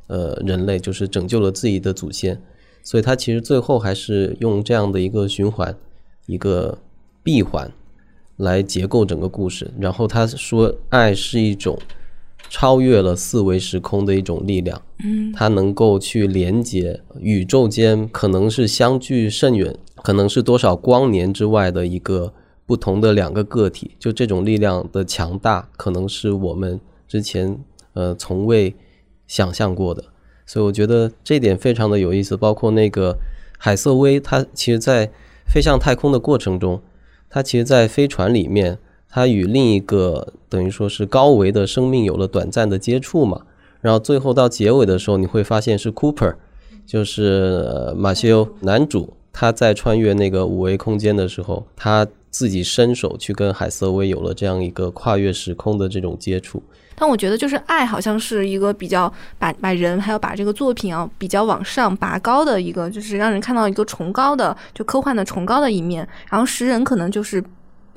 [0.09, 2.39] 呃人类，就是拯救了自己的祖先，
[2.83, 5.73] 所以他其实最后还是用这样的一个循环、
[6.25, 6.77] 一个
[7.23, 7.71] 闭环
[8.35, 11.79] 来结构整个故事，然后他说爱是一种。
[12.51, 22.33] 超越了四维时空的一种力量，嗯，它能够去连接宇宙间，可能是相距甚远，可能是多少光年之外的一个
[22.65, 23.91] 不同的两个个体。
[23.99, 27.55] 就这种力量的强大，可能是我们之前
[27.93, 28.73] 呃从未
[29.29, 30.03] 想象过的。
[30.45, 32.35] 所以我觉得这点非常的有意思。
[32.35, 33.17] 包括那个
[33.57, 35.09] 海瑟薇，他其实在
[35.47, 36.81] 飞向太空的过程中，
[37.29, 38.77] 他其实在飞船里面。
[39.11, 43.41] 他与另一个等于说是高维的生命有了短暂的接触嘛，
[43.81, 46.35] 然后最后到结尾的时候，你会发现是 Cooper，
[46.85, 56.61] 就是马修男主，他在穿越那个五维空间的时候，他自己伸手去跟海瑟薇有了这样一个跨越时空的这种接触。
[56.99, 67.43] 但我觉得就是爱好像是一个比较把把人还有把这个作品啊比较往上拔高的一个，就是让人看到一个崇高的就科幻的崇高的一面，然后食人可能就是。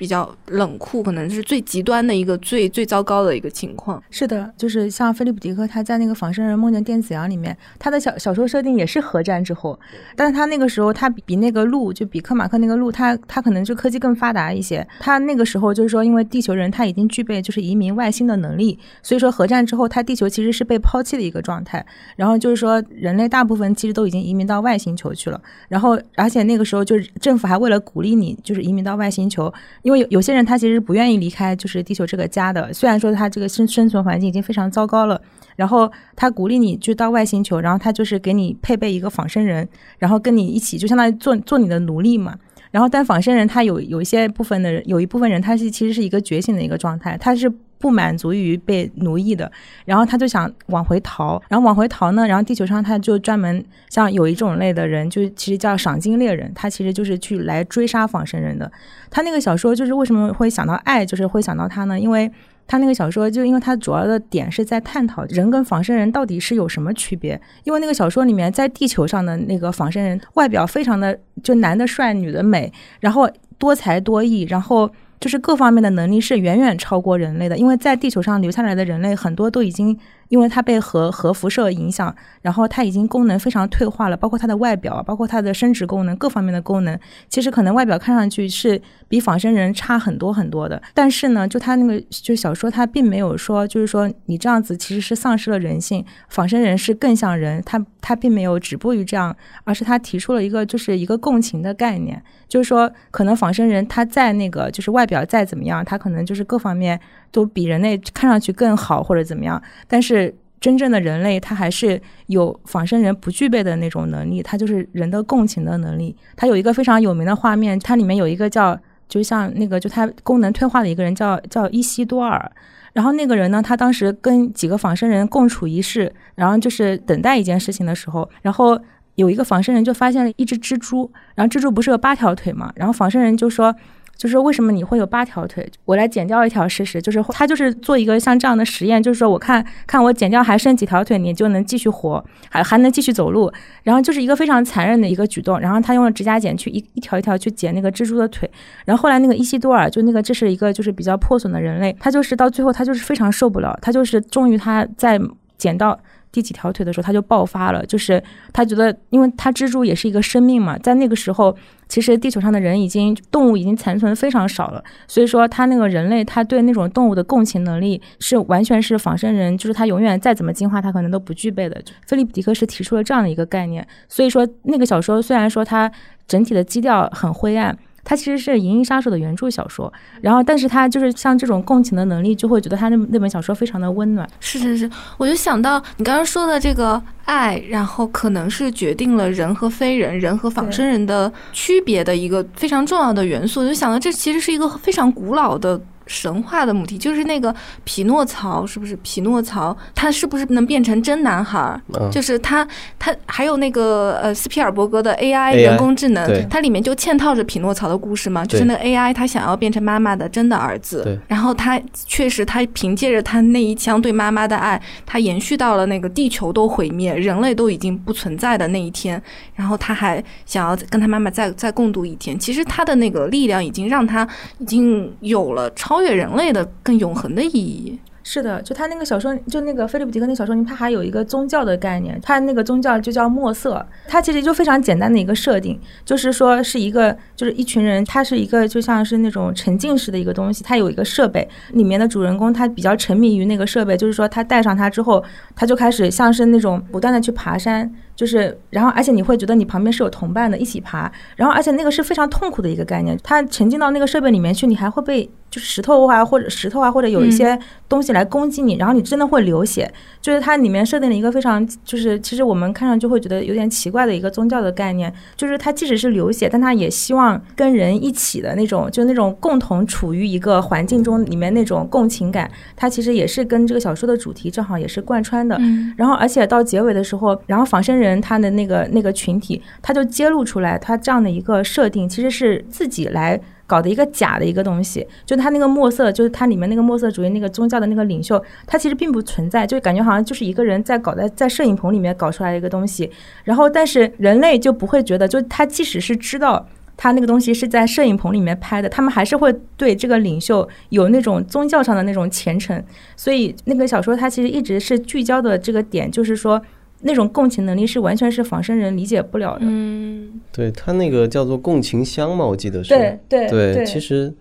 [0.03, 4.03] 比较冷酷，可能是最极端的一个最最糟糕的一个情况。
[4.11, 9.79] 是的，就是像菲利普迪克他在那个《仿生人梦见电子羊》里面，他的小小说设定也是核战之后，
[10.17, 14.85] 但是他那个时候他比比那个路就比克马克那个路，他他可能就科技更发达一些。
[14.99, 21.87] 他那个时候就是说，因为地球人他已经具备就是移民外星的能力，所以说核战之后，他地球其实是被抛弃的一个状态。
[22.17, 25.41] 然后就是说，人类大部分其实都已经移民到外星球去了。
[25.69, 35.21] 然后而且那个时候就政府还为了鼓励你就是移民到外星球，因因为有有些人他其实不愿意离开就是地球这个家的，虽然说他这个生生存环境已经非常糟糕了，
[35.55, 42.35] 然后他鼓励你就到外星球，然后他就是给你配备一个仿生人，然后跟你一起就相当于做做你的奴隶嘛。
[42.71, 47.53] 然后但仿生人他有有一些部分的人，有一部分人他是其实是一个觉醒的一个状态，他是。
[47.83, 49.51] 不满足于被奴役的，
[49.85, 58.71] 然后他就想往回逃，然后往回逃呢，然后地球上他就专门像有一种类的人，就其实叫赏金猎人，他其实就是去来追杀仿生人的。
[59.11, 61.99] 他那个小说就是为什么会想到爱，就是会想到他呢？
[61.99, 62.31] 因为
[62.69, 67.39] 他那个小说就因为他主要的点是在探讨人跟仿生人到底是有什么区别。
[67.65, 74.89] 因为那个小说里面在地球上的那个仿生人外表非常的就男的帅，女的美，然后多才多艺，然后。
[75.23, 79.99] 就是各方面的能力是远远超过人类的，因为在地球上留下来的人类很多都已经。
[80.29, 90.81] 因为它被核核辐射影响，然后它已经功能非常退化了，包括它的外表，包括它的生殖功能各方面的功能，其实可能外表看上去是比仿生人差很多很多的。
[90.95, 106.99] 但是呢，就它那个就小说，它并没有说，就是说你这样子其实是丧失了人性，仿生人是更像人，他他并没有止步于这样，而是他提出了一个就是一个共情的概念，就是说可能仿生人他在那个就是外表再怎么样，他可能就是各方面。
[107.33, 116.15] 都比人类看上去更好或者怎么样，但是真正的人类他还是有仿生人不具备的那种能力，他就是人的共情的能力。
[116.37, 122.53] 他有一个非常有名的画面，它里面有一个叫，就像那个就他功能退化的一个人叫叫伊西多尔，
[122.93, 128.81] 然后那个人呢，他当时跟几个仿生人共处一室，然后就是等待一件事情的时候，然后
[129.17, 133.75] 有一个仿生人就发现了一只蜘蛛，然后蜘蛛不是有八条腿嘛，然后仿生人就说。
[134.17, 135.69] 就是说为什么你会有八条腿？
[135.85, 137.03] 我来剪掉一条试试。
[137.03, 143.53] 就是他就是做一个像这样的实验，就是说我看看我剪掉还剩几条腿，你就能继续活，还还能继续走路。
[143.83, 145.59] 然后就是一个非常残忍的一个举动。
[145.59, 148.49] 然后他用了指甲剪去一一条一条去剪那个蜘蛛的腿。
[148.85, 155.21] 然后后来那个伊西多尔就那个这是一个就是比较破损的人类，他就是到最后他就是非常受不了，他就是终于他在
[155.59, 155.99] 剪到。
[156.33, 158.21] 第几条腿的时候，他就爆发了，就是
[158.53, 161.55] 他觉得，因为他蜘蛛也是一个生命嘛，在那个时候，
[161.89, 171.79] 其实地球上的人已经动物已经残存非常少了，所以说他那个人类他对那种动物的共情能力是完全是仿生人，就是他永远再怎么进化，他可能都不具备的。
[172.07, 175.93] 菲利普迪克是提出了这样的一个概念，所以说那个小说虽然说它
[176.27, 177.77] 整体的基调很灰暗。
[178.05, 184.29] 它其实是《银翼杀手》的原著小说，然后，但是它就是像这种共情的能力，就会觉得他那那本小说非常的温暖。
[184.41, 193.61] 是是是，我就想到你刚刚说的这个爱，然后可能是决定了人和非人、人和仿生人的区别的一个非常重要的元素。
[193.61, 195.81] 我就想到这其实是一个非常古老的。
[196.13, 197.53] 神话的母题就是那个
[197.85, 199.75] 匹诺曹，是不是匹诺曹？
[199.95, 201.81] 他是不是能变成真男孩？
[202.11, 208.45] 就是他，他还有那个呃斯皮尔伯格的 AI 人工智能，它里面就嵌套着匹诺曹的故事嘛。
[208.45, 219.21] 就是那个 AI，他想要变成妈妈的真的儿子，然后他确实他凭借着他那一腔对妈妈的爱，他延续到了那个地球都毁灭，人类都已经不存在的那一天，
[219.55, 222.39] 然后他还想要跟他妈妈再再共度一天。
[222.39, 226.02] 其实他的那个力量已经让他已经有了超。
[226.03, 227.99] 对人类的更永恒的意义。
[228.25, 233.85] 是的，就他那个小说，就那个菲利普迪克那小说里，他还有一个宗教的概念，他那个宗教就叫墨色。
[234.07, 245.23] 他其实就非常简单的一个设定，就是说是一个，就是一群人，他是一个就像是那种沉浸式的一个东西，他有一个设备，里面的主人公他比较沉迷于那个设备，就是说他带上它之后，
[245.57, 247.93] 他就开始像是那种不断的去爬山。
[248.23, 251.11] 就是，然后而且你会觉得你旁边是有同伴的，一起爬。
[251.35, 257.59] 然后而且那个是非常痛苦的一个概念，它沉浸到那个设备里面去，你还会被就是石头啊或者石头啊或者有一些
[257.89, 259.93] 东西来攻击你，然后你真的会流血。
[260.21, 275.61] 就是它里面设定了一个非常就是其实我们看上去会觉得有点奇怪的一个宗教的概念，就是它即使是流血，但它也希望跟人一起的那种，就那种共同处于一个环境中里面那种共情感，它其实也是跟这个小说的主题正好也是贯穿的。
[275.97, 278.12] 然后而且到结尾的时候，然后仿生人。
[278.21, 285.07] 他的那个那个群体，他就揭露出来，他这样的一个设定其实是自己来搞的一个假的一个东西。
[285.25, 293.11] 就他那个墨色，就是他里面那个墨色主义那个宗教的那个领袖，他其实并不存在，就感觉好像就是一个人在搞在在摄影棚里面搞出来的一个东西。
[293.45, 302.83] 然后，但是人类就不会觉得，就他即使是知道他那个东西是在摄影棚里面拍的，他们还是会对这个领袖有那种宗教上的那种虔诚。
[303.17, 306.61] 所以，那个小说它其实一直是聚焦的这个点，就是说。
[307.05, 309.63] 那种共情能力是完全是仿生人理解不了的。
[309.63, 312.91] 嗯，对他那个叫做共情箱嘛，我记得是。
[312.91, 314.33] 对对对，其实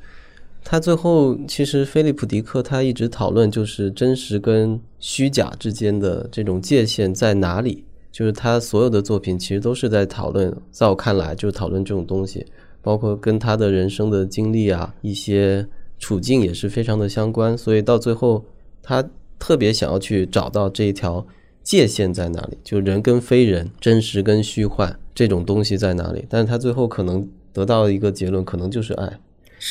[0.64, 12.45] 他最后其实菲利普迪克他一直讨论就是真实跟虚假之间的这种界限在哪里，就是他所有的作品其实都是在讨论，在我看来就是讨论这种东西，
[12.84, 15.66] 包括跟他的人生的经历啊一些
[15.97, 18.45] 处境也是非常的相关，所以到最后
[18.84, 19.03] 他
[19.39, 21.26] 特别想要去找到这一条。
[21.64, 22.57] 界限在哪里？
[22.64, 26.26] 就人跟非人，真实跟虚幻这种东西在哪里？
[26.28, 29.20] 但是他最后可能得到一个结论，可能就是爱，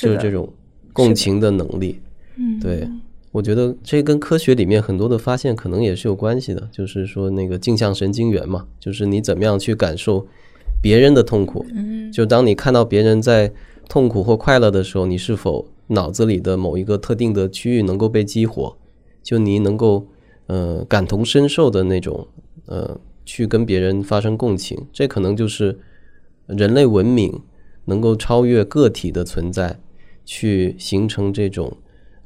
[0.00, 0.48] 就是这种
[0.92, 2.00] 共情的能力。
[2.36, 2.88] 嗯，对，
[3.32, 6.68] 我觉得这跟科学里面很多的发现可能也是有关系的。
[6.70, 10.26] 就是说那个镜像神经元嘛，就是你怎么样去感受
[10.80, 11.66] 别人的痛苦。
[11.74, 13.52] 嗯，就当你看到别人在
[13.88, 18.76] 痛苦或快乐的时候，你是否脑子里的某一个特定的区域能够被激活？
[19.22, 20.06] 就你能够。
[20.50, 22.26] 呃，感同身受的那种，
[22.66, 25.78] 呃，去跟别人发生共情，这可能就是
[26.48, 27.40] 人类文明
[27.84, 29.78] 能够超越个体的存在，
[30.24, 31.76] 去形成这种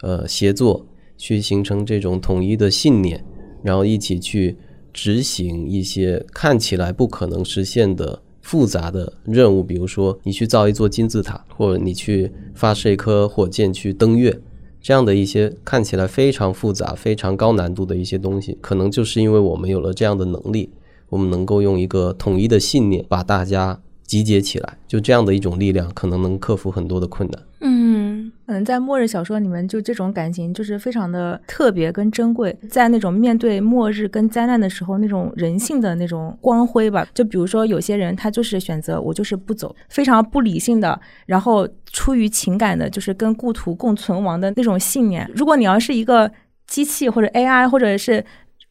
[0.00, 0.86] 呃协作，
[1.18, 3.22] 去形成这种统一的信念，
[3.62, 4.56] 然后一起去
[4.90, 14.40] 执行一些看起来不可能实现的复杂的任务，比如说你去造一座金字塔，或者你去发射一颗火箭去登月。
[14.84, 20.68] 这样的一些看起来非常复杂、非常高难度的一些东西，可能就是因为我们有了这样的能力，
[21.08, 27.42] 我们能够用一个统一的信念把大家集结起来，就这样的一种力量，可能能克服很多的困难。
[27.60, 32.56] 嗯，可能在末日小说里面，就这种感情就是非常的特别跟珍贵。
[32.68, 37.06] 在那种面对末日跟灾难的时候，那种人性的那种光辉吧。
[37.14, 45.30] 就比如说有些人，他就是选择我就是不走，非常不理性的，然后出于情感的，就是跟故土共存亡的那种信念。
[45.34, 46.30] 如果你要是一个
[46.66, 48.24] 机器或者 AI 或者是。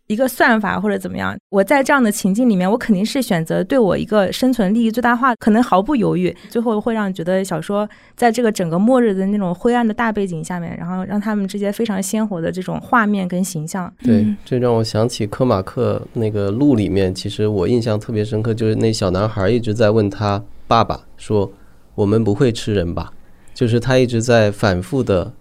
[0.08, 13.92] 一个算法或者怎么样，我在这样的情境里面，我肯定是选择对我一个生存利益最大化，可能毫不犹豫，最后会让觉得小说在这个整个末日的那种灰暗的大背景下面，然后让他们这些非常鲜活的这种画面跟形象。
[14.04, 21.50] 对，这让我想起科马克那个路里面，其实我印象特别深刻，就是那小男孩一直在问他爸爸说
[21.96, 23.12] ：“我们不会吃人吧？”
[23.56, 25.32] 就是他一直在反复的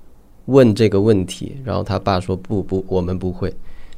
[0.45, 3.53] 问这个问题，然后他爸说：“不不，我们不会。”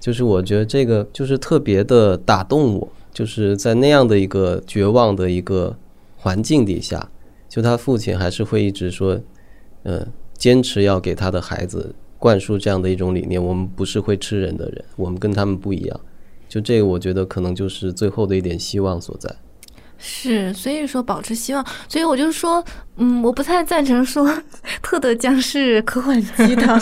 [0.05, 5.75] 就是我觉得这个就是特别的打动我，就是在那样的一个绝望的一个
[6.19, 7.09] 环境底下，
[7.49, 9.19] 就他父亲还是会一直说，
[9.85, 15.99] 嗯，坚持要给他的孩子灌输这样的一种理念：我们不是会吃人的人，我们跟他们不一样。
[16.51, 19.35] 就这个，我觉得可能就是最后的一点希望所在。
[19.97, 22.63] 是，所以说保持希望，所以我就说，
[22.99, 24.31] 嗯，我不太赞成说
[24.83, 26.79] 特德·姜是科幻鸡汤。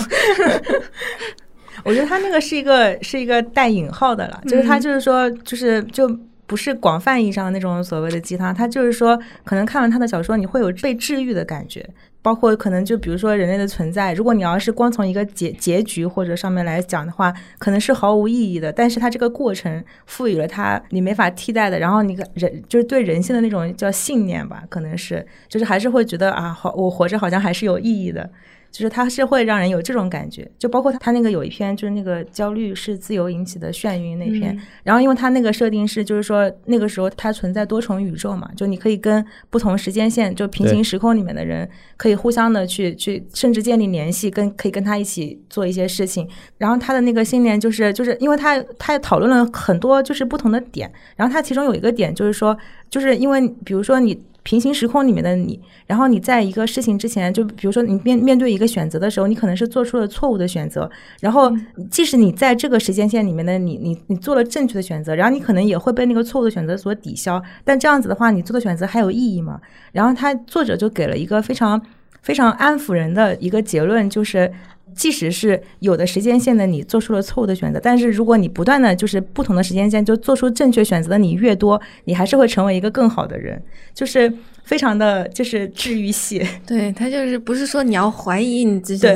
[1.85, 6.09] 我觉得他那个是一个是一个带引号的了，就是他就是说，就是就
[6.47, 11.89] 不是广泛意义上的那种所谓的鸡汤，他就是说，可能看完他的小说，你会有被治愈的感觉。
[12.25, 18.73] 包括可能就比如说人类的存在，如果你要是光从一个结结局或者上面来讲的话，可能是毫无意义的。
[18.73, 28.31] 但是它这个过程赋予了它你没法替代的，然后你人就是对人性的那种叫信念吧，可能是就是还是会觉得啊，好，我活着好像还是有意义的。
[28.73, 41.69] 就是他是会让人有这种感觉，就包括他他那个有一篇就是那个焦虑是自由引起的眩晕那篇，然后因为他那个设定是就是说那个时候它存在多重宇宙嘛，就你可以跟不同时间线就平行时空里面的人
[41.99, 52.57] 可以互相的去去甚至建立联系，跟可以跟他一起做一些事情，然后他的那个信念就是就是因为他他讨论了很多就是不同的点，然后他其中有一个点就是说
[52.89, 54.19] 就是因为比如说你。
[54.43, 60.91] 平行时空里面的你，然后你在一个事情之前，就比如说你面面对一个选择的时候，你可能是做出了错误的选择。
[61.21, 61.53] 然后，
[61.91, 67.41] 即使你在这个时间线里面的你，你你做了正确的选择，然后你可能也会被那个错误的选择所抵消。
[67.65, 69.61] 但这样子的话，你做的选择还有意义吗？
[69.93, 71.81] 然后他作者就给了一个非常
[72.23, 74.53] 非常安抚人的一个结论，就是。
[74.95, 83.61] 即使是有的时间线的你做出了错误的选择，但是如果你不断的就是不同的时间线就做出正确选择的你越多，你还是会成为一个更好的人，
[83.95, 84.33] 就是
[84.65, 86.47] 非常的就是治愈系。
[86.67, 89.07] 对他就是不是说你要怀疑你自己，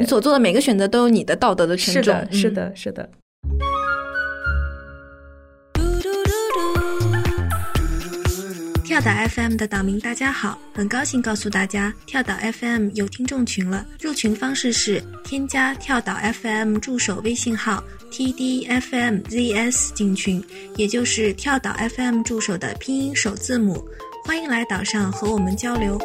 [0.00, 2.14] 你所做的每个选择都有你的道德的沉重。
[2.30, 3.08] 是的，是的，是的。
[8.94, 13.84] 跳岛 FM 的岛民，大家好，很高兴告诉大家，跳岛 FM 有听众群了。
[14.00, 17.82] 入群方式是添加跳岛 FM 助手微信号
[18.12, 20.40] tdfmzs 进群，
[20.76, 23.84] 也就是跳岛 FM 助手的拼音首字母。
[24.24, 25.98] 欢迎来岛上和我们交流。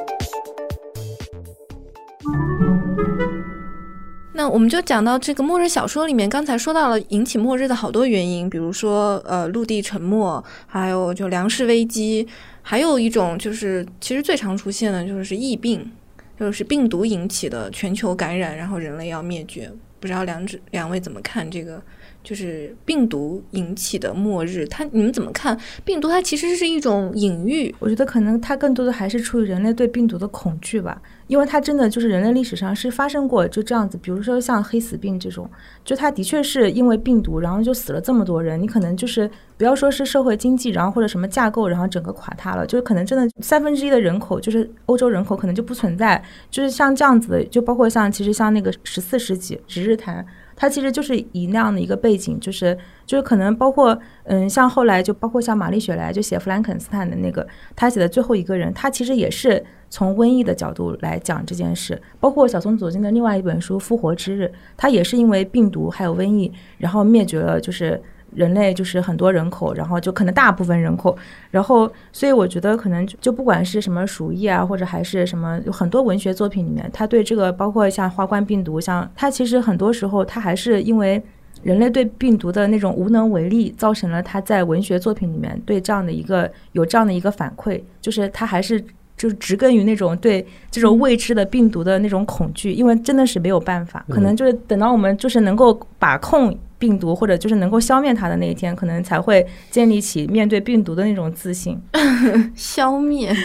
[4.33, 12.25] 那我们就讲到这个末日小说里面，刚才说到了引起末日的好多原因，比如说呃陆地沉没，还有就粮食危机，
[12.69, 15.91] 还有一种就是其实最常出现的就是疫病，
[16.39, 19.71] 就是病毒引起的全球感染，然后人类要灭绝。
[19.99, 21.81] 不知道两者两位怎么看这个？
[22.23, 25.59] 就是病毒引起的末日，它你们怎么看？
[25.83, 35.47] 病毒它其实是一种隐喻，我觉得可能它更多的还是出于人类对病毒的恐惧吧，因为它真的就是人类历史上是发生过就这样子，比如说像黑死病这种，
[35.85, 46.19] 就它的确是因为病毒，然后就死了这么多人，你可能就是不要说是社会经济，然后或者什么架构，然后整个垮塌了，就是可能真的三分之一的人口就是欧洲人口可能就不存在，
[46.49, 50.25] 就是像这样子的，就包括像其实像那个十四世纪十日谈。
[50.59, 57.47] 他其实就是以那样的一个背景，就是就是可能包括嗯，像后来就包括像玛丽雪莱就写弗兰肯斯坦的那个，
[57.77, 61.99] 他写的最后一个人，他其实也是从瘟疫的角度来讲这件事。
[62.19, 64.43] 包括小松左京的另外一本书《复活之日》，
[64.75, 68.01] 他也是因为病毒还有瘟疫，然后灭绝了就是。
[68.33, 71.17] 人类就是很多人口，然后就可能大部分人口，
[71.51, 81.21] 然后所以我觉得可能就不管是什么鼠疫啊，或者还是什么，有很多文学作品里面，他对这个包括像花冠病毒，像他其实很多时候他还是因为
[81.63, 88.81] 人类对病毒的那种无能为力，造成了他在文学作品里面对这样的一个有这样的一个反馈，就是他还是
[89.19, 96.57] 就植根于那种对这种未知的病毒的那种恐惧，因为真的是没有办法，可能就是等到我们就是能够把控。
[96.79, 101.77] 病毒或者就是能够消灭它的那一天，可能才会建立起面对病毒的那种自信。
[102.55, 103.35] 消灭，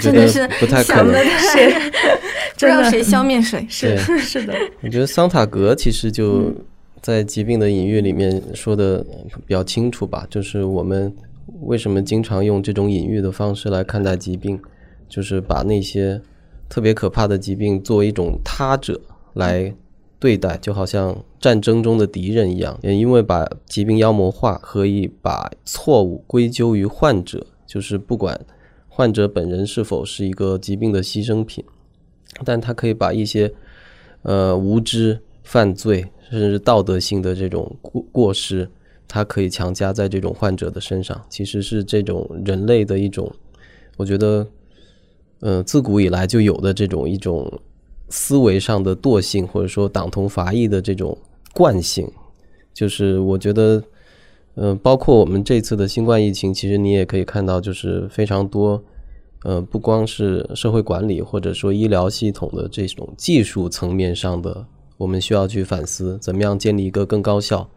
[0.00, 1.14] 真的是不太可能。
[1.52, 1.74] 谁
[2.54, 3.66] 不知道谁消灭谁？
[3.68, 4.54] 是是的。
[4.82, 6.54] 我觉得桑塔格其实就
[7.02, 9.04] 在疾病的隐喻里面说的
[9.44, 11.12] 比较清楚吧，就是我们
[11.62, 14.60] 为什么经常用这种隐喻的方式来看待疾病，
[15.08, 16.20] 就是把那些
[16.68, 19.00] 特别可怕的疾病作为一种他者
[19.34, 19.74] 来。
[20.18, 28.40] 对待就好像战争中的敌人一样，也因为把疾病妖魔化，可以把错误归咎于患者，就是不管
[28.88, 31.62] 患者本人是否是一个疾病的牺牲品，
[32.46, 33.52] 但他可以把一些
[34.22, 38.66] 呃无知、犯罪，甚至道德性的这种过过失，
[39.06, 43.30] 他可以强加在这种患者的身上，其实是这种人类的一种，
[43.98, 44.48] 我觉得，
[45.40, 47.60] 呃，自古以来就有的这种一种。
[48.08, 51.18] 思维上的惰性，或者说党同伐异的这种
[51.52, 52.08] 惯性，
[52.72, 53.82] 就是我觉得，
[54.54, 58.80] 嗯，包括我们这次的新冠疫情，其实你也可以看到，就是非常多，
[59.42, 64.64] 呃，不光是社会管理或者说医疗系统的这种技术层面上的，
[64.98, 67.68] 我们需要去反思，怎么样建立一个更高效、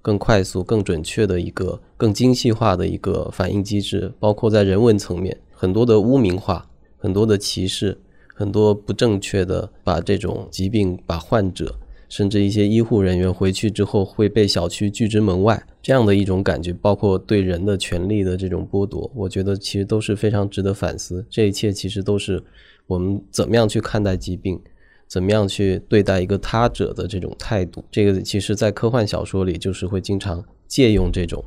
[0.00, 6.64] 更快速、更准确的一个更精细化的一个反应机制，包括在人文层面，很多的污名化、
[7.02, 7.98] 很多的歧视、
[8.32, 11.74] 很多不正确的把这种疾病、把患者。
[12.08, 21.24] 甚至一些医护人员回去之后会被小区拒之门外，这样的一种感觉，包括对人的权利的这种剥夺，我觉得其实都是非常值得反思。
[21.30, 22.40] 这一切其实都是
[22.86, 24.60] 我们怎么样去看待疾病，
[25.08, 27.82] 怎么样去对待一个他者的这种态度。
[27.90, 31.42] 这个其实，在科幻小说里，就是会经常借用这种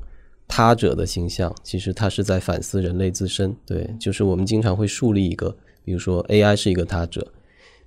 [0.56, 3.54] 他者的形象，其实他是在反思人类自身。
[3.66, 5.54] 对，就是我们经常会树立一个，
[5.84, 7.28] 比如说 AI 是一个他者，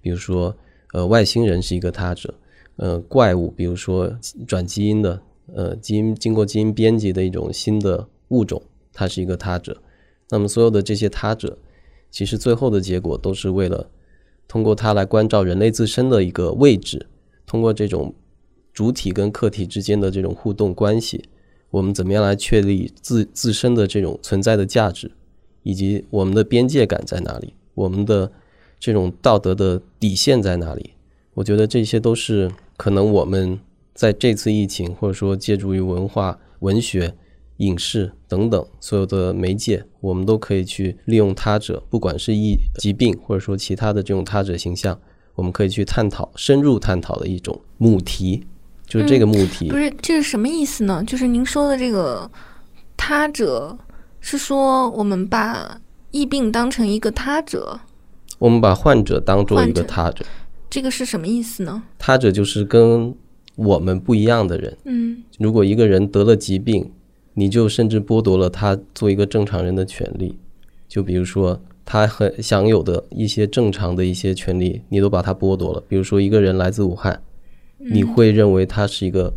[0.02, 0.54] 比如说
[0.92, 2.34] 呃外星人是一个他者。
[2.76, 4.14] 呃，怪物，比如说
[4.46, 5.22] 转基因的，
[5.54, 8.62] 呃，基因经过基因编辑的一种新的物种，
[8.92, 9.80] 它是一个他者。
[10.28, 11.56] 那么，所有的这些他者，
[12.10, 13.88] 其实最后的结果都是为了
[14.46, 17.06] 通过它来关照人类自身的一个位置，
[17.46, 18.14] 通过这种
[18.74, 21.24] 主体跟客体之间的这种互动关系，
[21.70, 25.10] 我们怎么样来确立自自身的这种存在的价值，
[25.62, 28.32] 以及我们的边界感在哪里，我们的
[28.78, 30.92] 这种道德的底线在哪里？
[31.34, 32.50] 我觉得这些都是。
[32.78, 33.58] 可能我们
[33.92, 37.12] 在这次疫情，或者说借助于文化、文学、
[37.56, 44.96] 影视等等所有的媒介，我们都可以去利用他者，不管是疫疾病，或者说其他的这种他者形象，
[45.34, 48.46] 我们可以去探讨、深入探讨的一种母题，
[48.88, 49.68] 就是这个目的。
[49.68, 51.04] 不是，这是什么意思呢？
[51.06, 52.30] 就是您说的这个
[52.96, 53.76] 他者，
[54.20, 55.80] 是说我们把
[56.10, 57.78] 疫病当成一个他者，
[58.38, 60.24] 我们把患者当做一个他者。
[60.70, 61.82] 这个是什么意思呢？
[61.98, 63.14] 他者就是跟
[63.56, 64.76] 我们不一样的人。
[64.84, 66.90] 嗯，如果一个人得了疾病，
[67.34, 70.38] 你就甚至剥夺了他做一个正常人的权利。
[70.88, 75.82] 就比如说，他很享有的一些正常的一些权利，你都把他剥夺了。
[75.88, 77.20] 比如说，一个人来自武汉，
[77.78, 79.32] 你会认为他是一个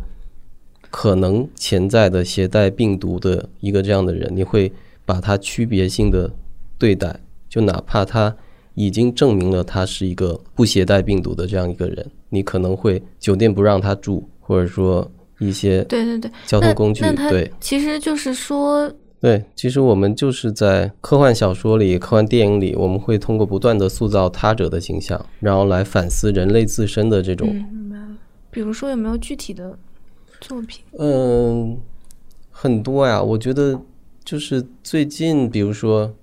[0.90, 4.70] 可能潜在的携带病毒的一个这样的人，你会
[5.04, 6.30] 把他区别性的
[6.78, 8.34] 对待，就哪怕他。
[8.74, 15.06] 已经证明了他是一个不携带病毒的这样一个人，你可能会酒店不让他住，或者说
[15.40, 18.90] 一些对对对交通工具对，其实就是说
[19.20, 27.54] 对，其实我们就是在科幻小说里、科幻电影里，我们会通过不断的塑造他者的形象，然后来反思人类自身的这种。
[28.52, 29.76] 比如说有没有具体的
[30.40, 30.84] 作品？
[30.98, 31.76] 嗯，
[32.52, 33.80] 很多呀，我觉得
[34.24, 36.14] 就是最近，比如说。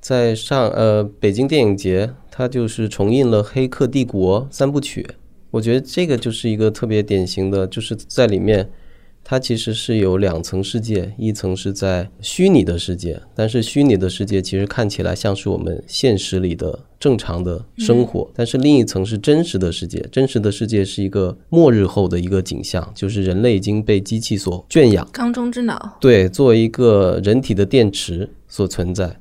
[0.00, 5.04] 在上呃北京电影节，它就是重映了《黑客帝国》三部曲。
[5.50, 8.70] 我觉得这个就是一个特别典型的，就是在里面，
[9.30, 18.30] 它其实是有两层世界，一层是在虚拟的世界，但是虚拟的世界其实看起来像是我们现实里的正常的生活。
[18.34, 25.98] 但是另一层是真实的世界，真实的世界是一个末日后的一个景象，就是人类已经被机器所圈养，缸中之脑。
[26.00, 29.18] 对，作为一个人体的电池所存在。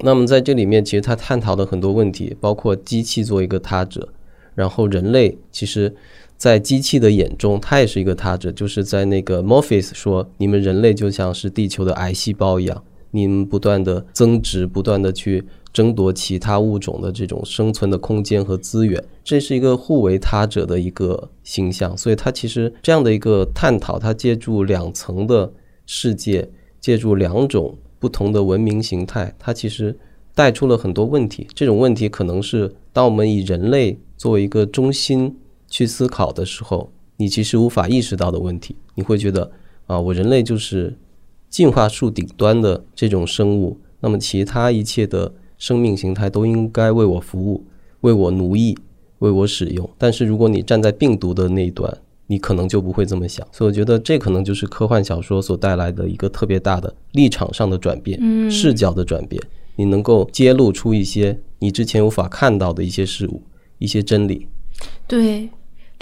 [0.00, 4.10] 那么在这里面，其实他探讨的很多问题，包括机器作为一个他者，
[4.54, 5.94] 然后人类其实，
[6.36, 8.52] 在机器的眼中，它也是一个他者。
[8.52, 21.96] 就是在那个 Morpheus 说，你们人类就像是地球的癌细胞一样，你们不断的增殖，不断的去争夺其他物种的这种生存的空间和资源，这是一个互为他者的一个形象。
[21.96, 25.52] 所以，他其实这样的一个探讨，他借助两层的
[25.86, 27.76] 世界，借助两种。
[28.00, 29.98] 不同的文明形态，它其实
[30.34, 31.46] 带出了很多问题。
[31.54, 35.34] 这种问题可能是当我们以人类作为一个中心
[35.74, 38.76] 去思考的时候，你其实无法意识到的问题。
[38.94, 39.50] 你会觉得
[39.88, 40.96] 啊，我人类就是
[41.50, 47.64] 进化树顶端的这种生物，那么其他一切的生命形态都应该为我服务，
[48.02, 48.78] 为我奴役，
[49.18, 49.90] 为我使用。
[49.98, 51.92] 但是如果你站在病毒的那一端，
[52.28, 59.42] 你可能就不会这么想，所以我觉得这可能就是科幻小说所带来的一个特别大的立场上的转变，视角的转变。
[59.74, 63.42] 你能够揭露出一些你之前无法看到的一些事物、
[63.78, 64.46] 一些真理。
[65.06, 65.48] 对，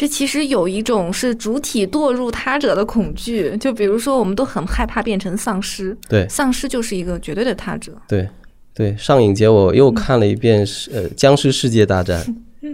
[0.03, 7.93] 这其实有一种是主体堕入他者的恐惧，就比如说我们都很害怕变成丧尸，对，丧尸就是一个绝对的他者。
[8.09, 8.29] 对，
[8.75, 12.21] 对，上影节我又看了一遍是呃《僵尸世界大战》，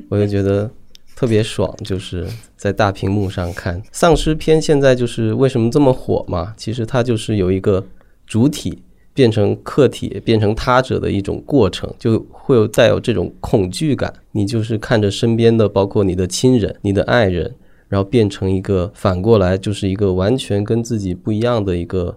[0.09, 0.71] 我就觉得。
[1.15, 2.25] 特别爽，就是
[2.57, 4.63] 在大屏幕上看丧尸片。
[4.63, 6.55] 现在就是为什么这么火嘛？
[6.57, 7.85] 其实它就是有一个
[8.25, 8.81] 主体
[9.19, 14.15] 变成客体、变成他者的一种过程，就会有带有这种恐惧感。
[14.31, 17.53] 你就是看着身边的，包括你的亲人、你的爱人，
[17.89, 22.17] 然后变成一个反过来就是一个完全跟自己不一样的一个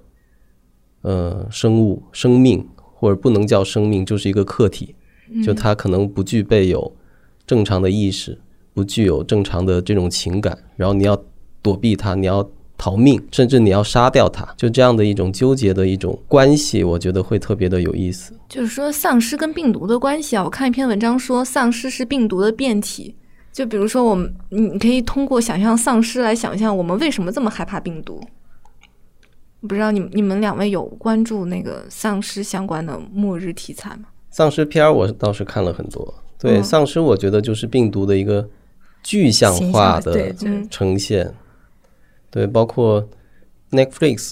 [1.02, 4.94] 呃生物生命，或者不能叫生命，就是一个客体，
[5.44, 6.96] 就它可能不具备有
[7.48, 8.38] 正常的意识，
[8.76, 11.20] 不具有正常的这种情感，然后你要
[11.64, 12.48] 躲避它，你要。
[12.82, 18.34] 逃命，甚至你要杀掉他，就这样的一种纠结的一种关系，我觉得会特别的有意思。
[18.50, 23.16] 就是说，丧尸跟病毒的关系啊，我看一篇文章说，丧尸是病毒的变体。
[23.54, 28.20] 就比如说，我们你可以通过想象丧尸来想象我们为什么这么害怕病毒。
[29.68, 34.06] 不知道你你们两位有关注那个丧尸相关的末日题材吗？
[34.32, 36.12] 丧尸片儿我倒是看了很多。
[36.40, 38.50] 对，丧尸我觉得就是病毒的一个
[39.04, 40.34] 具象化的
[40.72, 41.32] 呈现。
[42.32, 43.08] 对，包括
[43.70, 44.32] Netflix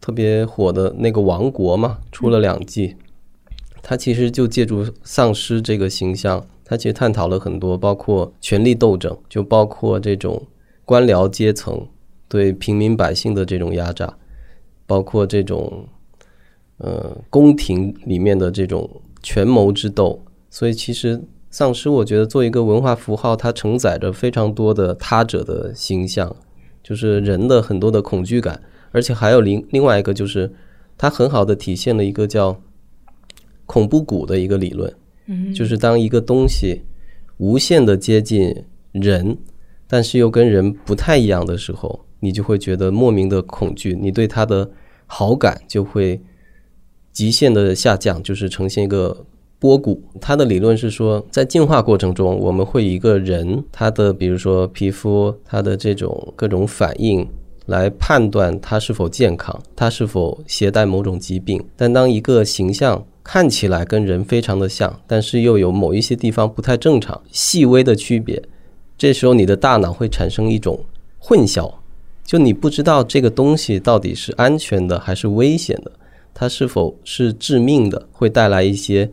[0.00, 2.94] 特别火的那个《王国》嘛，出了两季，
[3.82, 10.46] 它其实就借助丧尸这个形象，它其实探讨了很多，包括权力斗争，就包括这种
[10.84, 11.88] 官僚阶层
[12.28, 14.16] 对平民百姓的这种压榨，
[14.86, 15.86] 包括这种
[16.78, 20.22] 呃宫廷里面的这种权谋之斗。
[20.50, 26.36] 所以，其实丧尸，我觉得做一个文化符号，它承载着非常多的他者的形象。
[26.82, 28.60] 就是人的很多的恐惧感，
[28.90, 30.52] 而且还有另另外一个，就是
[30.96, 32.60] 它很好的体现了一个叫
[33.66, 34.92] 恐怖谷的一个理论。
[35.26, 36.82] 嗯，就是当一个东西
[37.38, 38.54] 无限的接近
[38.92, 39.36] 人，
[39.86, 44.70] 但是又跟人不太一样的时候，你就会觉得莫名的恐惧，你对它的
[45.06, 46.20] 好感就会
[47.12, 49.26] 极限的下降，就是呈现一个。
[49.60, 57.28] 波谷，他的理论是说，在进化过程中，我们会一个人他的，比如说皮肤，他的这种各种反应
[57.66, 61.62] 来判断他是否健康，他是否携带某种疾病。
[61.76, 68.42] 但当一个形象看起来跟人非常的像，但是又有某一些地方不太正常、细微的区别，
[68.96, 70.80] 这时候你的大脑会产生一种
[71.18, 71.70] 混淆，
[72.24, 75.92] 就你不知道这个东西到底是安全的还是危险的，
[76.32, 79.10] 它是否是致命的，会带来一些。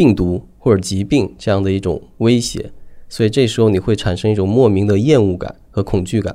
[0.00, 2.72] 病毒或者疾病这样的一种威胁，
[3.06, 6.34] 所以这时候你会产生一种莫名的厌恶感和恐惧感，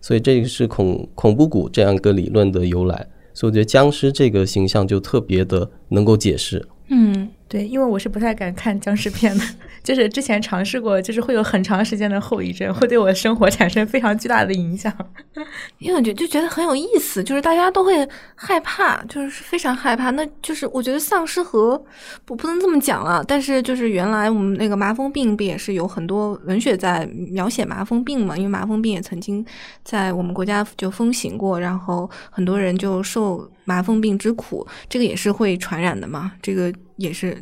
[0.00, 3.06] 所以这个是恐恐怖谷这样一个理论的由来。
[3.34, 6.66] 所以我觉得僵尸这个形象就特别的能够解释。
[6.88, 7.28] 嗯。
[7.52, 9.44] 对，因为我是不太敢看僵尸片的，
[9.84, 14.90] 就是之前尝试过，就是会有很长时间的后遗症，会对我的生活产生非常巨大的影响。
[15.76, 20.08] 因为我觉就觉得很有意思，就是大家都会害怕，就是非常害怕。
[20.12, 21.76] 那就是我觉得丧尸和
[22.24, 28.34] 不不能这么讲了，但是就是原来我们那个麻风病不也是有很多文学在描写麻风病嘛？
[28.34, 29.44] 因为麻风病也曾经
[29.84, 36.32] 在我们国家就风行过，然后很多人就受麻风病之苦，这个也是会传染的嘛？
[36.40, 36.72] 这个。
[36.96, 37.36] 也是，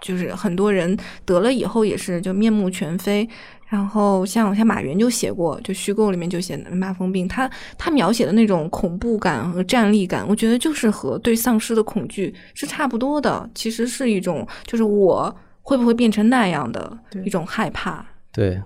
[0.00, 3.28] 就是很多人得了以后也是就面目全非。
[3.68, 7.48] 然后像像马云就写过，就虚构里面就写麻风病，他
[7.78, 13.48] 他描写的那种恐怖感和战栗感，我觉得就是和对丧尸的恐惧是差不多的。
[13.54, 15.32] 其实是一种，就是我
[15.62, 18.04] 会不会变成那样的一种害怕。
[18.32, 18.60] 对，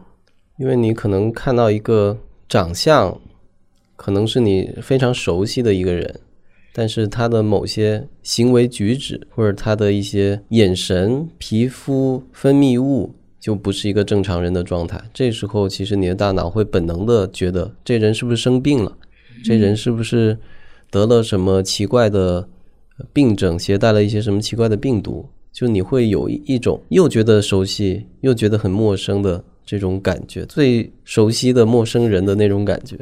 [0.56, 2.18] 因为你可能看到一个
[2.48, 3.20] 长相，
[3.96, 6.18] 可能是你非常熟悉的一个人。
[6.76, 15.00] 但是他的某些行为举止，或者他的一些眼神、皮肤分泌物，就不是一个正常人的状态。
[15.14, 18.98] 这时候，其实你的大脑会本能的觉得，这人是不是生病了？
[19.44, 20.36] 这人是不是
[20.90, 21.22] 得了？
[21.22, 22.48] 什么奇怪的
[23.12, 24.02] 病症，携带了？
[24.02, 25.28] 一些什么奇怪的病毒？
[25.52, 32.98] 就你会有一种又觉得熟悉，又觉得很陌生的这种感觉，最熟悉的陌生人的那种感觉。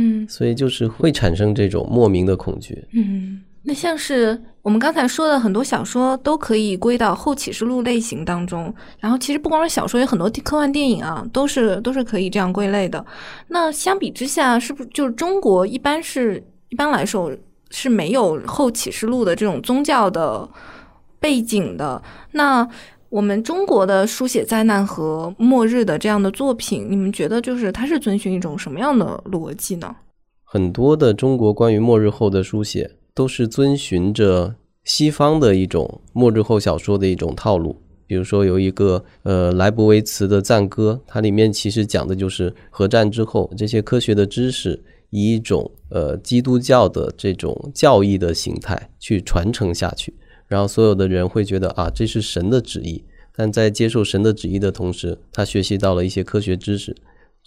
[0.00, 2.82] 嗯，所以就是会产生这种莫名的恐惧。
[2.92, 8.74] 嗯，那像是我们刚才说的很多小说都可以归到后启示录类型当中。
[8.98, 13.04] 然后其实不光是小说，有很多科幻电影啊，都是都是可以这样归类的。
[13.48, 17.30] 那相比之下，是不是就是中国一般是一般来说
[17.70, 20.48] 是没有后启示录的这种宗教的
[21.18, 22.02] 背景的？
[22.32, 22.66] 那
[23.10, 29.96] 我们中国的书写灾难和末日的这样的作品，你们觉得就是它是遵循一种什么样的逻辑呢？
[30.44, 34.54] 很多的中国关于末日后的书写都是遵循着
[34.84, 37.76] 西方的一种末日后小说的一种套路。
[38.06, 44.80] 比如说有一个呃莱布维茨的赞歌，它里面其实讲的就是核战之后这些科学的知识
[45.10, 50.14] 以一种呃基督教的这种教义的形态去传承下去。
[50.50, 53.04] 然后所有的人会觉得啊，这是神的旨意。
[53.34, 56.94] 但在接受神的旨意的同时，他学习到了一些科学知识。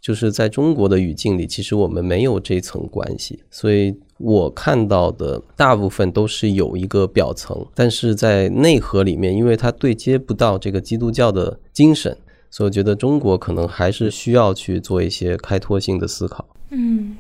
[0.02, 12.18] 就是在中国的语境里，其实我们没有这层关系，所以我看到的大部分都是有一个表层，但是在内核里面，因为它对接不到这个基督教的精神，
[12.52, 16.46] 所以我觉得中国可能还是需要去做一些开拓性的思考。
[16.72, 17.16] 嗯，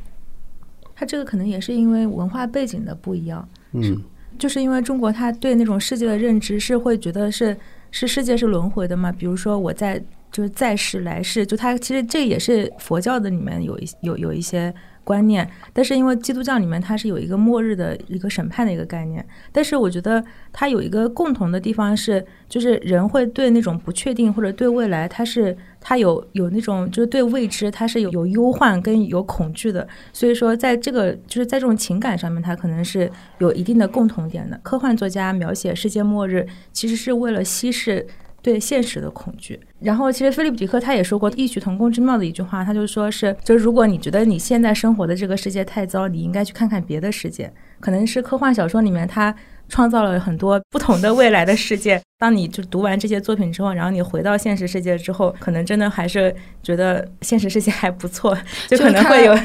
[0.93, 4.03] 它这个可能也是因为文化背景的不一样，嗯，
[4.37, 7.55] 就是因为中国他对那种世界的认知是会觉得是
[7.91, 14.73] 是世界是轮回的嘛，比如说我在就是在世来世，就他其实这也是佛教的里面有一有有一些。
[15.05, 20.23] 观念，但是因为基督教里面它是有一个末日的一个审判的一个概念，但是我觉得
[20.53, 34.59] 它有一个共同的地方是，就是人会对那种不确定或者对未来，它是他有有那种就是对未知，他是有有忧患跟有恐惧的，所以说在这个就是在这种情感上面，他可能是有一定的共同点的。
[34.63, 38.07] 科幻作家描写世界末日，其实是为了稀释。
[38.41, 49.33] 对现实的恐惧，然后其实菲利普迪克他也说过异曲同工之妙的一句话，他就说是，就如果你觉得你现在生活的这个世界太糟，你应该去看看别的世界，可能是科幻小说里面他。
[49.69, 52.01] 创造了很多不同的未来的世界。
[52.19, 58.37] 当你就读完这些作品之后，然后你回到现实世界之后，可能真的还是觉得现实世界还不错，
[58.69, 59.37] 就可能会有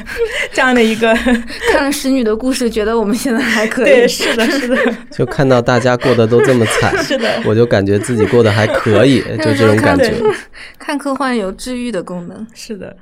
[0.53, 1.13] 这样的一个
[1.73, 3.85] 看了《使女的故事》，觉得我们现在还可以。
[3.85, 4.77] 对，是的，是的。
[5.11, 10.13] 就看到大家过得都这么惨，是的，我就感觉自己过得还可以，就这种感觉。
[10.77, 12.95] 看科幻有治愈的功能，是的。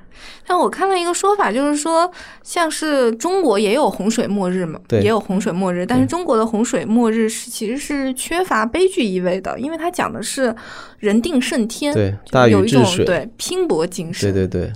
[0.45, 2.09] 但我看了一个说法，就是说，
[2.41, 10.55] 像是中国也有洪水末日嘛，也有洪水末日，但是中国的洪水末日是其实是缺乏悲剧意味的，因为它讲的是
[10.99, 14.74] 人定胜天，对，大禹治水，对，拼搏精神，对对对，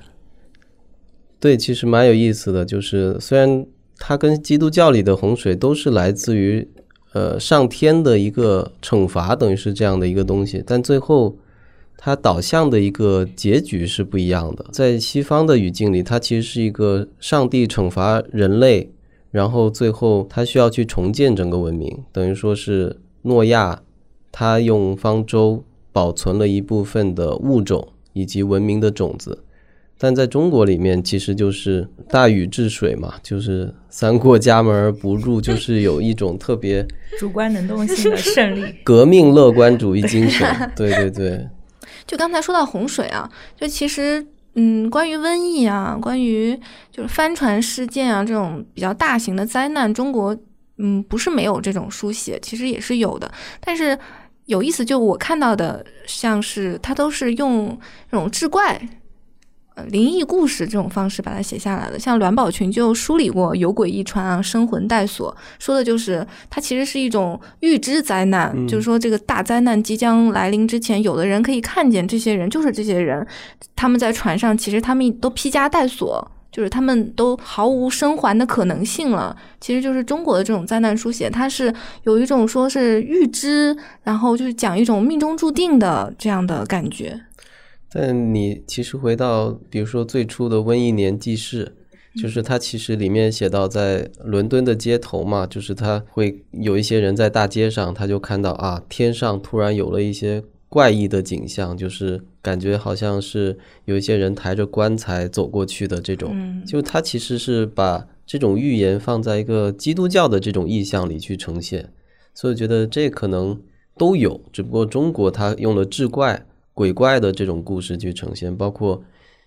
[1.39, 3.65] 对，其实蛮有意思的，就是虽然
[3.97, 6.67] 它跟基督教里的洪水都是来自于
[7.13, 11.37] 呃上天的一个惩罚，等于是这样的一个东西，但最后。
[12.03, 14.65] 它导向的一个结局是不一样的。
[14.71, 18.91] 在西方的语境里，它其实是一个上帝惩罚人类，
[19.29, 23.83] 然后最后他需要去重建整个文明，等于说是诺亚
[24.31, 29.43] 他用方舟保存了一部分的物种以及文明的种子。
[29.99, 36.83] 但在中国里面，其实就是大禹治水嘛，就是三过家门而不入，就是有一种特别
[37.19, 40.71] 主观能动性的胜利，革命乐观主义精神。
[40.75, 41.47] 对对对。
[42.05, 44.25] 就刚才说到洪水啊，就其实，
[44.55, 46.59] 嗯，关于瘟疫啊，关于
[46.91, 50.35] 就是帆船事件啊这种比较大型的灾难，中国，
[50.77, 53.31] 嗯，不是没有这种书写，其实也是有的。
[53.59, 53.97] 但是
[54.45, 57.77] 有意思，就我看到的，像是它都是用
[58.09, 58.81] 那种志怪。
[59.75, 73.25] 呃，灵异故事这种方式把它写下来的，像栾宝群就梳理过《有鬼一传》啊，《生魂带锁》，说的就是它其实是一种预知灾难，就是说这个大灾难即将来临之前，有的人可以看见这些人，就是这些人，
[73.73, 79.33] 他们在船上，其实他们都披枷带锁，就是他们都毫无生还的可能性了。
[79.61, 87.21] 其实就是中国的这种灾难书写，它是有一种说是预知，然后就是讲一种命中注定的这样的感觉。
[87.93, 91.75] 但你其实回到，比如说最初的《瘟疫年记事》，
[92.21, 106.63] 就是它其实里面写到，在伦敦的街头嘛，就是他会有一些人在大街上，他就看到啊，天上突然有了一些怪异的景象，就是感觉好像是有一些人抬着棺材走过去的这种。
[106.65, 111.91] 就他其实是把这种预言放在一个基督教的这种意象里去呈现，
[112.33, 113.61] 所以觉得这可能
[113.97, 116.45] 都有，只不过中国他用了志怪。
[116.73, 119.03] 鬼怪的这种故事去呈现，包括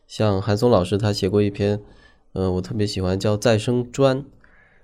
[0.07, 1.81] 像韩松老师他写过一篇，
[2.35, 4.22] 嗯，我特别喜欢叫《再生砖》，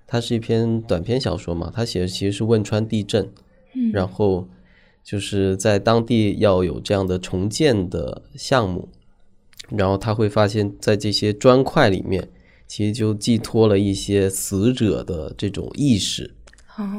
[0.07, 1.71] 它是一篇短篇小说嘛。
[1.75, 3.31] 他写的其实是汶川地震，
[3.93, 4.49] 然后
[5.05, 8.89] 就是在当地要有这样的重建的项目，
[9.69, 12.29] 然后他会发现，在这些砖块里面，
[12.67, 16.35] 其实就寄托了一些死者的这种意识。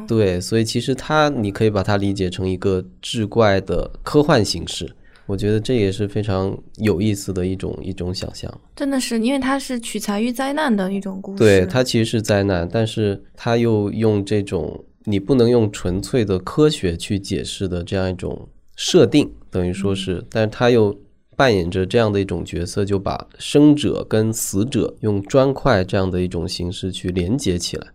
[0.08, 4.96] 对，所以其实它你可以把它理解成一个志怪的科幻形式。
[5.32, 11.38] 我觉得这也是非常有意思的一种一种想象，真的是，因为它是取材于灾难的一种故事。
[11.38, 20.94] 对，它其实是灾难，但是它又用这种你不能用纯粹的科学去解释的这样一种设定，等于说是，但是它又
[21.38, 27.88] 扮演着这样的一种角色，就把生者跟死者用砖块这样的一种形式去连接起来。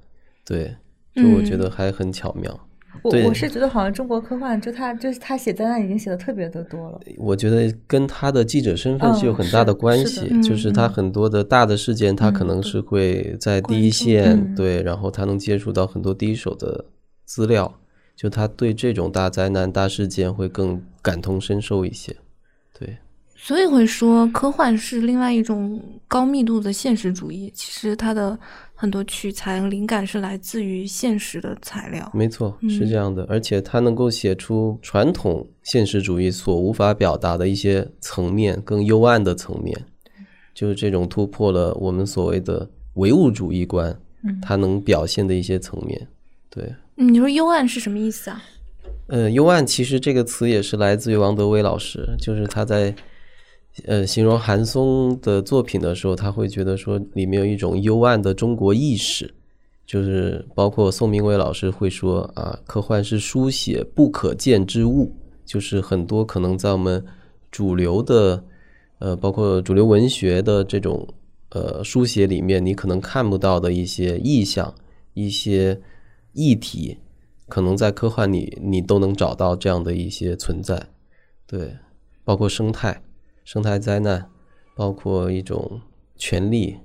[0.43, 0.75] 对，
[1.15, 2.66] 就我觉得还很巧妙。
[3.03, 7.01] 我我是觉得好像中国科幻，就他就是他写灾难已经写的特别的多了。
[7.19, 16.85] 我觉得跟他的记者身份是有很大的关系，就是他很多的大的事件，他可能是会在第一线，对，然后他能接触到很多第一手的
[17.25, 17.73] 资料，
[18.15, 22.15] 就他对这种大灾难、大事件会更感同身受一些，
[22.79, 22.97] 对。
[23.39, 28.37] 所以会说科幻是另外一种高密度的现实主义，其实它的
[28.79, 32.09] 很多取材灵感是来自于现实的材料。
[32.13, 39.75] 没错，是这样的，而且他能够写出传统现实主义所无法表达的一些层面，更幽暗的层面，
[40.55, 43.99] 就是这种突破了我们所谓的唯物主义观，
[44.43, 46.07] 它能表现的一些层面。
[46.51, 48.43] 对，你说幽暗是什么意思啊？
[49.07, 52.95] 呃，幽暗其实这个词也是来自于王德威老师，就是他在。
[53.85, 59.35] 呃，形容韩松的作品的时候，他会觉得说里面有一种幽暗的中国意识，
[59.87, 65.15] 就是包括宋明伟老师会说啊，科幻是书写不可见之物，
[65.45, 67.05] 就是很多可能在我们
[67.51, 68.43] 主流的
[68.99, 71.07] 呃，包括主流文学的这种
[71.51, 74.75] 呃书写里面，你可能看不到的一些意象、
[75.13, 75.79] 一些
[76.33, 76.97] 议题，
[77.47, 80.89] 可能在科幻里你都能找到这样的一些存在，
[81.47, 81.77] 对，
[82.25, 83.03] 包括生态。
[83.47, 84.29] 生态灾难，
[84.75, 85.81] 包括一种
[86.17, 86.79] 权利，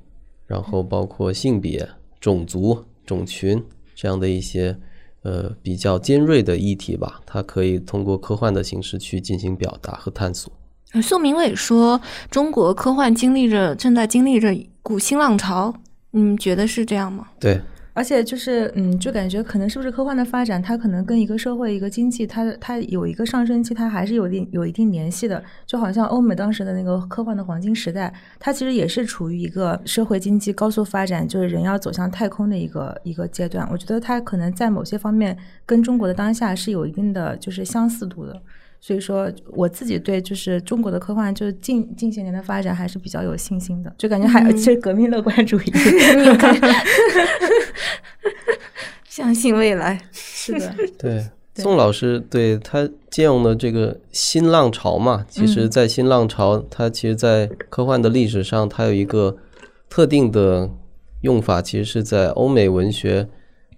[0.45, 1.89] 然后包括性别、
[2.19, 3.63] 种族、种群
[3.95, 4.77] 这样的一些
[5.23, 10.53] 呃比较尖锐的议题吧，它可以通过科幻的形式去进行表达和探索。
[11.01, 11.99] 宋明伟说，
[12.29, 15.73] 中国科幻经历着正在经历着股新浪潮，
[16.11, 17.27] 你们觉得是这样吗？
[17.39, 17.59] 对。
[17.93, 25.43] 而且就是，嗯，就感觉可能是不是科幻的发展，它可能跟一个社会、一个经济，它它有一个上升期，它还是有定有一定联系的。
[25.65, 33.67] 就好像欧美当时的那个科幻的黄金时代，它其实也是处于一个社会经济高速发展，就是人要走向太空的一个一个阶段。
[33.69, 38.41] 我觉得它可能在某些方面跟中国的当下是有一定的就是相似度的。
[38.83, 45.71] 所以说，我自己对就是中国的科幻，就是近近些年的发展还是比较有信心的，就感觉还是革命乐观主义
[49.07, 50.01] 相信未来。
[50.11, 51.23] 是的， 对
[51.55, 59.37] 宋老师对他借用的这个新浪潮嘛，其实，在新浪潮，它其实，在科幻的历史上，它有一个
[59.89, 60.67] 特定的
[61.21, 63.27] 用法，其实是在欧美文学。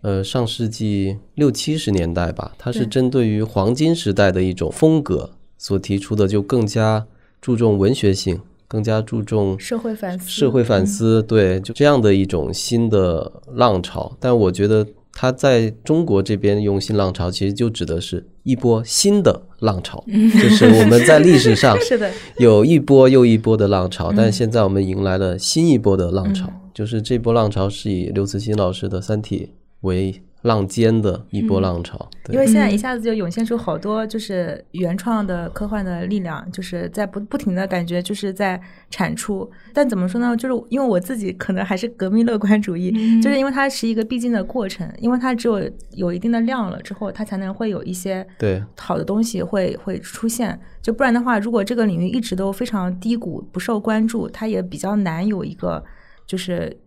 [0.04, 7.08] 呃，上世纪六七十年代吧，它是针对于黄金时代的一种风格所提出的，就更加
[7.40, 10.30] 注重文学性，更加注重社会反思。
[10.30, 14.14] 社会反思，对，就这样的一种新的浪潮。
[14.20, 29.50] 但我觉得，它在中国这边用新浪潮，其实就指的是一波新的浪潮， 就是我们在历史上 是的有一波又一波的浪潮，但现在我们迎来了新一波的浪潮，就是这波浪潮是以刘慈欣老师的《三体》。
[29.84, 38.60] 为浪尖的一波浪潮，因为现在一下子就涌现出好多就是原创的科幻的力量，就是在不不停的感觉就是在
[38.90, 39.50] 产出。
[39.74, 40.36] 但怎么说呢？
[40.36, 45.62] 就是因为我自己可能还是革命乐观主义，就是因为它是一个必经的过程，因为它只有
[45.92, 50.60] 有一定的量了之后，它才能会有一些对好的东西会会出现。
[50.82, 55.82] 就不然的话，如果这个领域一直都非常低谷不受关注，它也比较难有一个
[56.28, 56.83] 就是比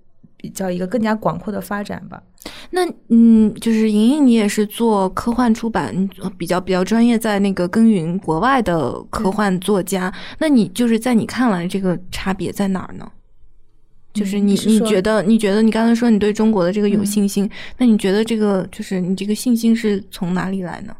[0.50, 2.22] 较一个更加广阔的发展吧。
[2.70, 10.12] 那嗯，就是莹莹，你也是做科幻出版，比较比较专业，在那个耕耘国外的科幻作家。
[10.38, 13.10] 那你就是在你看来，这个差别在哪儿呢？
[14.14, 20.96] 就是你你觉得你觉得你刚才说你对中国的这个有信心，那你觉得这个就是你这个信心是从哪里来呢？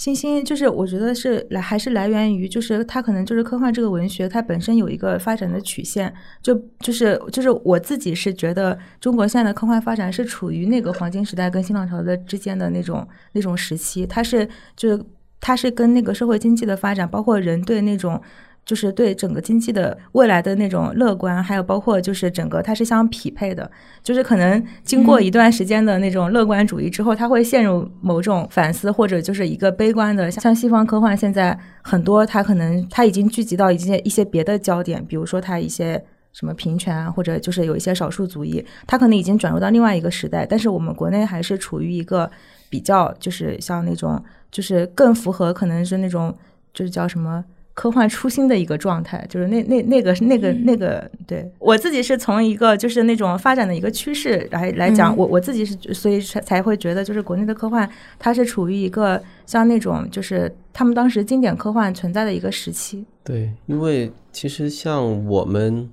[0.00, 15.04] 信心就是我觉得是来还是来源于，就是它可能就是科幻这个文学，它本身有一个发展的曲线，就就是就是我自己是觉得中国现在的科幻发展是处于那个黄金时代跟新浪潮的之间的那种那种时期，它是就是
[15.38, 18.18] 它是跟那个社会经济的发展，包括人对那种。
[18.64, 23.68] 就是对整个经济的未来的那种乐观，还有包括就是整个它是相匹配的。
[24.02, 30.30] 就是可能经过一段时间的那种乐观主义之后，它会陷入某种反思，或者就是一个悲观的。
[30.30, 36.00] 像西方科幻现在很多，它可能它已经聚集到一些一些别的焦点，比如说它一些
[36.32, 40.46] 什么平权啊，或者就是有一些少数族裔，它可能已经转入到另外一个时代。
[40.46, 42.30] 但是我们国内还是处于一个
[42.68, 46.32] 比较就是像那种就是更符合可能是那种
[46.72, 47.44] 就是叫什么。
[47.80, 63.02] 科幻初心的一个状态，就是那那那个那个那个，对我自己是从一个就是那种发展的一个趋势来来讲，我我自己是所以才才会觉得，就是国内的科幻它是处于一个像那种就是他们当时经典科幻存在的一个时期。
[63.24, 65.88] 对，因为其实像我们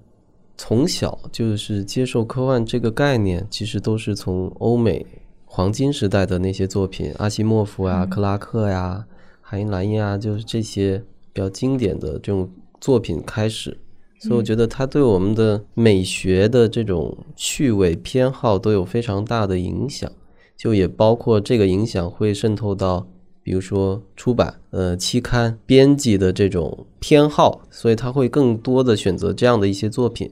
[0.58, 5.06] 从小就是接受科幻这个概念，其实都是从欧美
[5.46, 9.06] 黄金时代的那些作品，阿西莫夫呀、克拉克呀、
[9.40, 11.02] 海因莱因啊，就是这些。
[11.38, 12.50] 比较经典的这种
[12.82, 13.78] 作品开始，
[14.20, 20.12] 所以我觉得它对我们的美学的这种趣味偏好都有非常大的影响，
[20.58, 23.06] 就也包括这个影响会渗透到，
[23.44, 30.32] 比如说出版、呃期刊编辑的这种偏好，所以他会更多的选择这样的一些作品，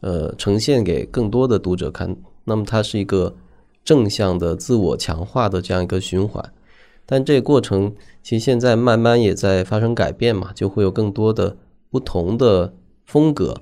[0.00, 2.16] 呃呈现给更多的读者看。
[2.44, 3.36] 那么它是一个
[3.84, 6.42] 正向的自我强化的这样一个循环。
[7.10, 11.56] 但这个过程其实现在慢慢也在发生改变嘛，就会有更多的
[11.88, 12.74] 不同的
[13.06, 13.56] 风格，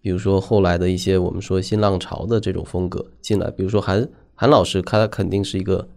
[0.00, 5.88] 比如说后来的一些我们说新浪潮的这种风格进来，比如说韩韩老师，他肯定是一个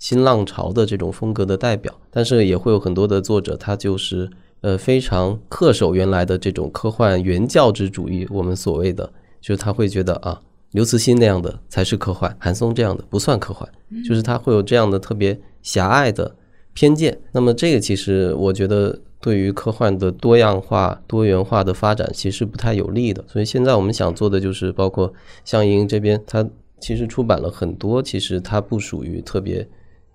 [0.00, 4.28] 新浪潮的这种风格的代表，但是也会有很多的作者，他就是
[4.62, 10.42] 呃非常恪守原来的这种科幻原教旨主义，我们所谓的就是他会觉得啊，
[10.72, 13.68] 刘慈欣那样的才是科幻，韩松这样的不算科幻，
[14.04, 16.34] 就是他会有这样的特别狭隘的。
[16.72, 23.22] 偏见，那么这个其实我觉得对于科幻的多样化、多元化的发展其实不太有利的。
[23.26, 25.12] 所以现在我们想做的就是，包括
[25.44, 26.48] 像莹这边，它
[26.78, 29.68] 其实出版了很多，其实它不属于特别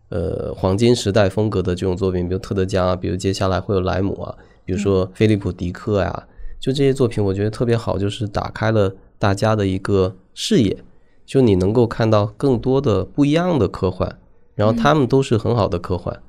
[0.10, 6.28] 呃黄金时代风格的这种作品，比如特德加啊，比如接下来会有莱姆啊，比如说菲利普迪克呀，
[6.60, 10.76] 就这些作品，我觉得特别好，就是打开了大家的一个视野，
[11.26, 14.18] 就你能够看到更多的不一样的科幻，
[14.56, 16.20] 然后他们都是很好的科幻。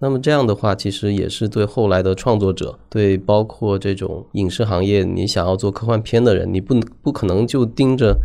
[0.00, 8.16] 那么这样的话，其实也是对后来的创作者，对包括这种影视行业，你想要做科幻片的人，你不不可能就盯着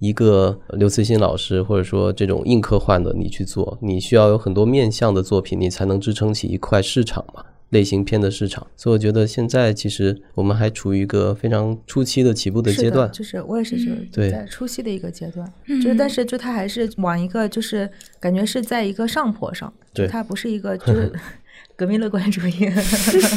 [0.00, 7.42] 一个刘慈欣老师，或者说这种硬科幻的你去做，你需要有很多面向的作品，你才能支撑起一块市场嘛，
[7.74, 8.66] 类型片的市场。
[8.76, 13.76] 所以我觉得现在其实我们还处于一个非常初期的起步的阶段，就是我也是
[14.10, 19.70] 就在初期的一个阶段，就是但是就它还是往一个就是感觉是在一个上坡上。
[19.92, 21.12] 对，它不是一个就是
[21.76, 22.70] 革命乐观主义，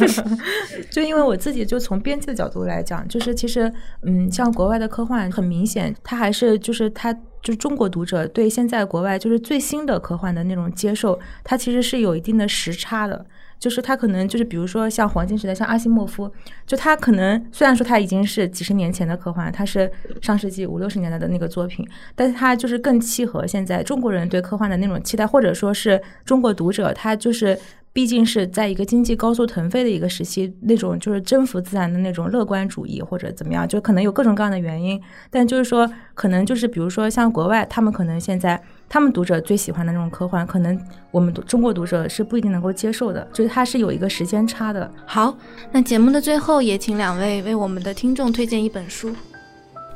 [0.89, 3.71] 就因为我自己就从编辑的角度来讲，就是其实
[4.03, 13.25] 嗯，像国外的科幻很明显，它还是就是它就是中国读者对现在国外就是最新的科幻的那种接受，它其实是有一定的时差的。
[13.59, 16.31] 就是他可能就是比如说像黄金时代，像阿西莫夫，
[16.65, 19.91] 就他可能虽然说他已经是几十年前的科幻，他是
[20.21, 27.57] 上世纪五六十年代的那个作品，但是他就是更契合现在中国人对科幻的那种期待，或者说是中国读者，他就是。
[27.93, 35.01] 毕竟是在一个经济高速腾飞的一个时期，那种就是征服自然的那种乐观主义或者怎么样，就可能有各种各样的原因。
[35.31, 40.79] 但就是说，可能就是比如说像国外，他们可能现在他们读者最喜欢的那种科幻，可能
[41.11, 44.89] 我们中国读者是不一定能够接受的，就是它是有一个时间差的。
[45.05, 45.37] 好，
[45.71, 49.13] 那节目的最后也请两位为我们的听众推荐一本书。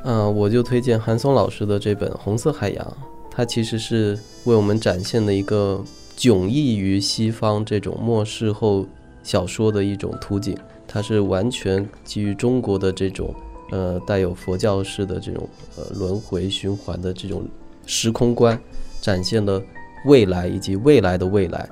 [0.04, 2.84] 嗯，我就推荐韩松老师的这本《红色海洋》，
[3.30, 5.82] 它其实是为我们展现的一个。
[6.14, 8.86] 迥异于西方这种末世后
[9.24, 13.34] 小说的一种图景，它是完全基于中国的这种
[13.70, 17.44] 呃带有佛教式的这种呃轮回循环的这种
[17.86, 18.58] 时空观，
[19.00, 19.62] 展现了
[20.06, 21.68] 未来以及未来的未来，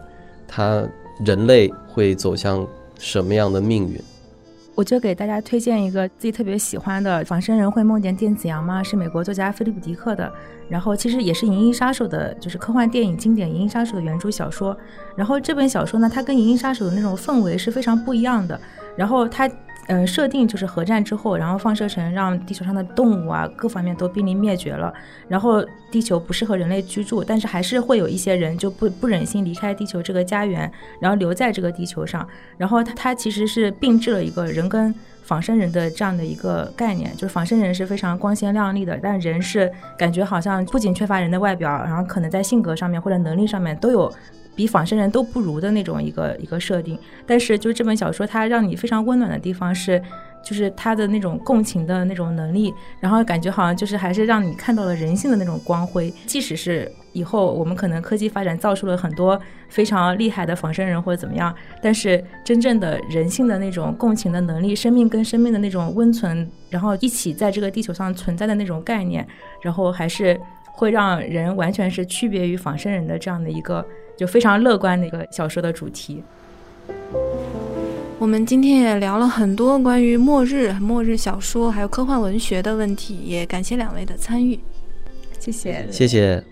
[0.46, 0.82] 它
[1.24, 2.66] 人类会走向
[2.98, 4.00] 什么样的命运？
[4.74, 10.32] 我就给大家推荐一个自己特别喜欢的《仿生人会梦见电子羊吗》，是美国作家菲利普迪克的。
[10.68, 14.74] 然后其实也是《银翼杀手》的，就是科幻电影经典《银翼杀手》的原著小说。
[15.16, 18.58] 然后这本小说呢，它跟《银翼杀手》的那种氛围是非常不一样的。
[18.96, 19.50] 然后它。
[19.89, 24.93] 嗯，设定就是核战之后，然后放射成让地球上的动物啊各方面都濒临灭绝了，
[25.26, 30.70] 然后地球不适合人类居住，但是还是会有一些人就不不忍心离开地球这个家园，
[31.01, 32.24] 然后留在这个地球上。
[32.57, 39.68] 然后他他其实是并置了一个人跟仿生人的这样的一个概念，就是仿生人是非常光鲜亮丽的，但人是
[39.99, 44.12] 感觉好像不仅缺乏人的外表，然后可能在性格上面或者能力上面都有。
[44.61, 49.98] 比仿生人都不如的那种一个一个设定，但是就这本小说，它让你非常温暖的地方是，
[50.44, 56.12] 就是它的那种共情的那种能力，然后感觉好像就是还是让你看到了人性的那种光辉。
[56.26, 59.40] 即使是以后我们可能科技发展造出了很多
[59.70, 69.26] 非常厉害的仿生人或者怎么样，但是真正的人性的那种共情的能力，生命跟生命的那种温存，然后一起在这个地球上存在的那种概念，
[69.62, 70.38] 然后还是
[70.74, 73.82] 会让人完全是区别于仿生人的这样的一个。
[74.20, 76.22] 就非常乐观的一个小说的主题。
[78.18, 84.60] 我们今天也聊了很多关于末日末日小说还有科幻文学的问题也感谢两位的参与。
[85.38, 85.86] 谢谢。
[85.90, 86.44] 谢谢。